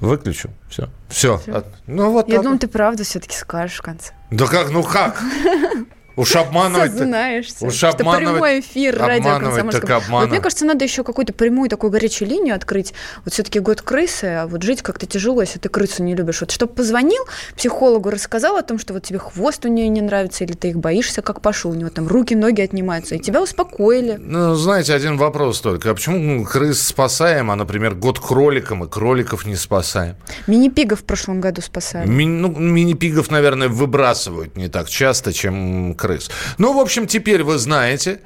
Выключу. 0.00 0.50
Все. 0.68 0.88
Все. 1.08 1.40
Ну 1.86 2.10
вот 2.10 2.28
Я 2.28 2.36
так. 2.36 2.42
думаю, 2.44 2.58
ты 2.58 2.68
правду 2.68 3.04
все-таки 3.04 3.36
скажешь 3.36 3.78
в 3.78 3.82
конце. 3.82 4.12
Да 4.30 4.46
как, 4.46 4.70
ну 4.70 4.82
как? 4.82 5.20
Уж 6.16 6.36
обманывать. 6.36 6.92
Сознаешься. 6.92 7.66
Уж 7.66 7.84
обманывать. 7.84 8.34
прямой 8.34 8.60
эфир 8.60 8.98
радио 8.98 9.30
обманывать 9.30 9.42
так 9.42 9.80
Комсомольского. 9.80 9.80
Вот 9.80 9.88
мне 9.88 10.06
обманывать. 10.06 10.42
кажется, 10.42 10.64
надо 10.64 10.84
еще 10.84 11.04
какую-то 11.04 11.32
прямую 11.32 11.70
такую 11.70 11.90
горячую 11.90 12.28
линию 12.28 12.54
открыть. 12.54 12.92
Вот 13.24 13.32
все-таки 13.32 13.60
год 13.60 13.82
крысы, 13.82 14.24
а 14.24 14.46
вот 14.46 14.62
жить 14.62 14.82
как-то 14.82 15.06
тяжело, 15.06 15.40
если 15.40 15.58
ты 15.58 15.68
крысу 15.68 16.02
не 16.02 16.14
любишь. 16.14 16.40
Вот 16.40 16.50
чтобы 16.50 16.74
позвонил 16.74 17.22
психологу, 17.56 18.10
рассказал 18.10 18.56
о 18.56 18.62
том, 18.62 18.78
что 18.78 18.92
вот 18.92 19.04
тебе 19.04 19.18
хвост 19.18 19.64
у 19.64 19.68
нее 19.68 19.88
не 19.88 20.00
нравится, 20.00 20.44
или 20.44 20.52
ты 20.52 20.70
их 20.70 20.78
боишься, 20.78 21.22
как 21.22 21.40
пошел, 21.40 21.70
у 21.70 21.74
него 21.74 21.90
там 21.90 22.06
руки, 22.06 22.34
ноги 22.34 22.60
отнимаются, 22.60 23.14
и 23.14 23.18
тебя 23.18 23.42
успокоили. 23.42 24.16
Ну, 24.18 24.54
знаете, 24.54 24.94
один 24.94 25.16
вопрос 25.16 25.60
только. 25.60 25.90
А 25.90 25.94
почему 25.94 26.18
ну, 26.18 26.44
крыс 26.44 26.82
спасаем, 26.82 27.50
а, 27.50 27.56
например, 27.56 27.94
год 27.94 28.18
кроликам 28.18 28.84
и 28.84 28.88
кроликов 28.88 29.46
не 29.46 29.56
спасаем? 29.56 30.16
Мини-пига 30.46 30.96
в 30.96 31.04
прошлом 31.04 31.40
году 31.40 31.62
спасали. 31.62 32.06
Ми- 32.06 32.26
ну, 32.26 32.48
мини-пигов, 32.48 33.30
наверное, 33.30 33.68
выбрасывают 33.68 34.56
не 34.56 34.68
так 34.68 34.88
часто, 34.88 35.32
чем 35.32 35.94
крыс. 36.02 36.30
Ну, 36.58 36.72
в 36.72 36.80
общем, 36.80 37.06
теперь 37.06 37.44
вы 37.44 37.58
знаете 37.58 38.20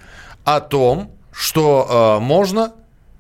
о 0.45 0.61
том, 0.61 1.11
что 1.31 2.19
э, 2.19 2.25
можно 2.25 2.73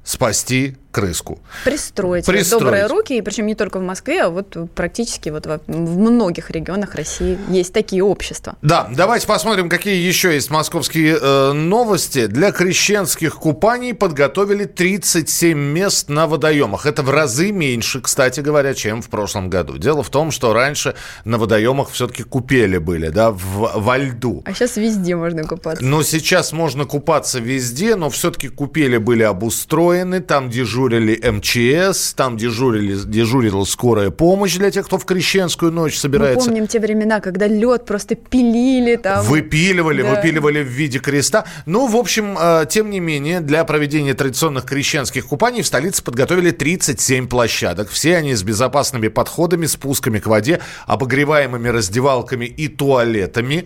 спасти 0.03 0.77
крыску. 0.97 1.39
Пристроить. 1.65 2.25
Пристроить. 2.25 2.65
Добрые 2.65 2.87
руки, 2.87 3.19
и 3.19 3.21
причем 3.21 3.45
не 3.45 3.55
только 3.55 3.79
в 3.79 3.83
Москве, 3.83 4.23
а 4.23 4.31
вот 4.31 4.57
практически 4.75 5.29
вот 5.29 5.45
во- 5.45 5.61
в 5.67 5.99
многих 5.99 6.51
регионах 6.51 6.95
России 6.95 7.37
есть 7.51 7.75
такие 7.75 8.03
общества. 8.03 8.57
Да, 8.63 8.89
давайте 8.91 9.27
посмотрим, 9.27 9.69
какие 9.69 10.03
еще 10.09 10.33
есть 10.33 10.51
московские 10.51 11.19
э, 11.21 11.53
новости. 11.53 12.29
Для 12.29 12.51
крещенских 12.51 13.35
купаний 13.37 13.93
подготовили 13.93 14.65
37 14.65 15.59
мест 15.59 16.09
на 16.09 16.27
водоемах. 16.27 16.87
Это 16.87 17.03
в 17.03 17.11
разы 17.11 17.53
меньше, 17.53 18.01
кстати 18.01 18.41
говоря, 18.41 18.73
чем 18.73 19.03
в 19.03 19.11
прошлом 19.11 19.51
году. 19.51 19.77
Дело 19.77 20.03
в 20.03 20.09
том, 20.09 20.31
что 20.31 20.55
раньше 20.55 20.95
на 21.27 21.37
водоемах 21.37 21.91
все-таки 21.91 22.23
купели 22.23 22.79
были, 22.79 23.11
да, 23.11 23.33
в, 23.33 23.71
во 23.75 23.99
льду. 23.99 24.43
А 24.47 24.55
сейчас 24.55 24.79
везде 24.79 25.15
можно 25.15 25.45
купаться. 25.45 25.85
Но 25.85 26.03
сейчас 26.03 26.53
можно 26.53 26.87
купаться 26.87 27.39
везде, 27.39 27.97
но 27.97 28.09
все-таки 28.09 28.49
купели 28.49 28.97
были 28.97 29.25
обустроены, 29.25 30.21
там 30.21 30.49
дежурили 30.49 30.86
МЧС, 30.89 32.14
там 32.14 32.37
дежурили, 32.37 32.97
дежурила 33.05 33.64
скорая 33.64 34.11
помощь 34.11 34.55
для 34.57 34.70
тех, 34.70 34.87
кто 34.87 34.99
в 34.99 35.05
крещенскую 35.05 35.72
ночь 35.72 35.95
Мы 35.95 35.99
собирается. 36.01 36.47
помним 36.49 36.66
те 36.66 36.78
времена, 36.80 37.20
когда 37.20 37.47
лед 37.47 37.84
просто 37.84 38.14
пилили 38.14 38.97
там. 38.97 39.24
Выпиливали, 39.24 40.03
Да. 40.03 40.14
выпиливали 40.14 40.62
в 40.62 40.68
виде 40.68 40.99
креста. 40.99 41.45
Ну, 41.66 41.87
в 41.87 41.97
общем, 41.97 42.37
э, 42.41 42.66
тем 42.68 42.91
не 42.91 43.01
менее, 43.01 43.41
для 43.41 43.64
проведения 43.64 44.14
традиционных 44.14 44.64
крещенских 44.64 45.26
купаний 45.26 45.62
в 45.62 45.66
столице 45.66 46.03
подготовили 46.03 46.51
37 46.51 47.26
площадок. 47.28 47.89
Все 47.91 48.16
они 48.16 48.34
с 48.34 48.43
безопасными 48.43 49.09
подходами, 49.09 49.66
спусками 49.66 50.18
к 50.18 50.26
воде, 50.26 50.61
обогреваемыми 50.87 51.68
раздевалками 51.68 52.45
и 52.47 52.68
туалетами. 52.68 53.64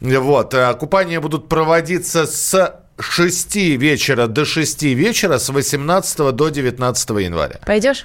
Вот. 0.00 0.54
э, 0.54 0.74
Купания 0.74 1.20
будут 1.20 1.48
проводиться 1.48 2.26
с 2.26 2.80
6 2.98 3.56
вечера 3.56 4.26
до 4.26 4.44
6 4.44 4.82
вечера 4.82 5.38
с 5.38 5.48
18 5.48 6.34
до 6.34 6.48
19 6.48 7.10
января. 7.10 7.60
Пойдешь? 7.66 8.04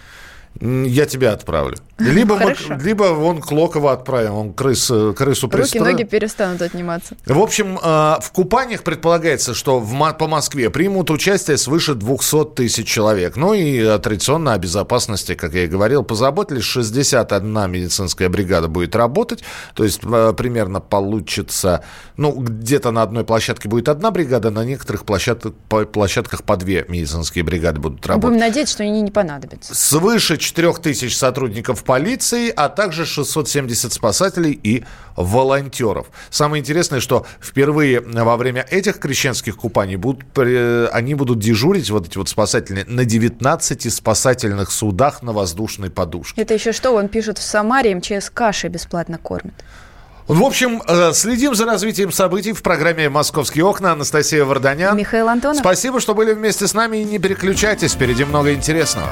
Я 0.60 1.06
тебя 1.06 1.32
отправлю. 1.32 1.78
Либо, 1.98 2.36
мы, 2.36 2.56
либо 2.84 3.04
вон 3.14 3.42
Клокова 3.42 3.94
отправим, 3.94 4.34
он 4.34 4.54
крыс, 4.54 4.90
э, 4.92 5.14
крысу 5.16 5.48
Руки, 5.48 5.58
пристроит. 5.58 5.86
ноги 5.86 6.04
перестанут 6.04 6.62
отниматься. 6.62 7.16
В 7.26 7.40
общем, 7.40 7.78
э, 7.78 7.82
в 8.22 8.32
купаниях 8.34 8.84
предполагается, 8.84 9.54
что 9.54 9.80
в, 9.80 10.14
по 10.14 10.28
Москве 10.28 10.70
примут 10.70 11.10
участие 11.12 11.58
свыше 11.58 11.94
200 11.94 12.56
тысяч 12.56 12.88
человек. 12.88 13.36
Ну 13.38 13.54
и 13.54 14.00
традиционно 14.00 14.54
о 14.54 14.58
безопасности, 14.58 15.36
как 15.36 15.54
я 15.54 15.66
и 15.66 15.68
говорил, 15.68 16.04
позаботились. 16.04 16.64
61 16.64 17.72
медицинская 17.72 18.30
бригада 18.30 18.68
будет 18.68 18.96
работать. 18.96 19.44
То 19.76 19.84
есть 19.84 20.02
э, 20.04 20.34
примерно 20.36 20.80
получится, 20.80 21.84
ну, 22.18 22.32
где-то 22.32 22.92
на 22.92 23.04
одной 23.04 23.24
площадке 23.24 23.70
будет 23.70 23.90
одна 23.90 24.12
бригада, 24.12 24.50
на 24.50 24.66
некоторых 24.66 25.06
площадках, 25.06 25.54
по, 25.70 25.86
площадках 25.86 26.44
по 26.44 26.58
две 26.58 26.86
медицинские 26.88 27.44
бригады 27.44 27.80
будут 27.80 28.06
работать. 28.06 28.30
Будем 28.32 28.40
надеяться, 28.40 28.74
что 28.74 28.84
они 28.84 29.02
не 29.02 29.12
понадобятся. 29.12 29.76
Свыше 29.76 30.38
4 30.42 30.74
тысяч 30.74 31.18
сотрудников 31.18 31.84
полиции, 31.84 32.52
а 32.54 32.70
также 32.70 33.06
670 33.06 33.94
спасателей 33.94 34.52
и 34.52 34.84
волонтеров. 35.16 36.08
Самое 36.30 36.62
интересное, 36.62 37.00
что 37.00 37.26
впервые 37.40 38.02
во 38.02 38.38
время 38.38 38.66
этих 38.70 39.00
крещенских 39.00 39.56
купаний 39.56 39.96
будут, 39.96 40.38
они 40.38 41.16
будут 41.16 41.40
дежурить, 41.40 41.90
вот 41.90 42.08
эти 42.08 42.18
вот 42.18 42.30
спасатели, 42.30 42.84
на 42.88 43.06
19 43.06 43.94
спасательных 43.94 44.72
судах 44.72 45.22
на 45.22 45.32
воздушной 45.32 45.90
подушке. 45.90 46.42
Это 46.42 46.54
еще 46.54 46.72
что? 46.72 46.92
Он 46.92 47.08
пишет, 47.08 47.38
в 47.38 47.44
Самаре 47.44 47.96
МЧС 47.96 48.30
кашей 48.30 48.70
бесплатно 48.70 49.18
кормит. 49.18 49.54
В 50.28 50.44
общем, 50.44 50.82
э, 50.88 51.12
следим 51.14 51.56
за 51.56 51.66
развитием 51.66 52.12
событий 52.12 52.54
в 52.54 52.62
программе 52.62 53.10
«Московские 53.10 53.66
окна». 53.66 53.92
Анастасия 53.92 54.46
Варданян. 54.46 54.96
Михаил 54.96 55.28
Антонов. 55.28 55.58
Спасибо, 55.58 56.00
что 56.00 56.14
были 56.16 56.34
вместе 56.34 56.68
с 56.68 56.74
нами 56.74 56.98
и 56.98 57.04
не 57.04 57.20
переключайтесь, 57.20 57.94
впереди 57.94 58.24
много 58.24 58.54
интересного. 58.54 59.12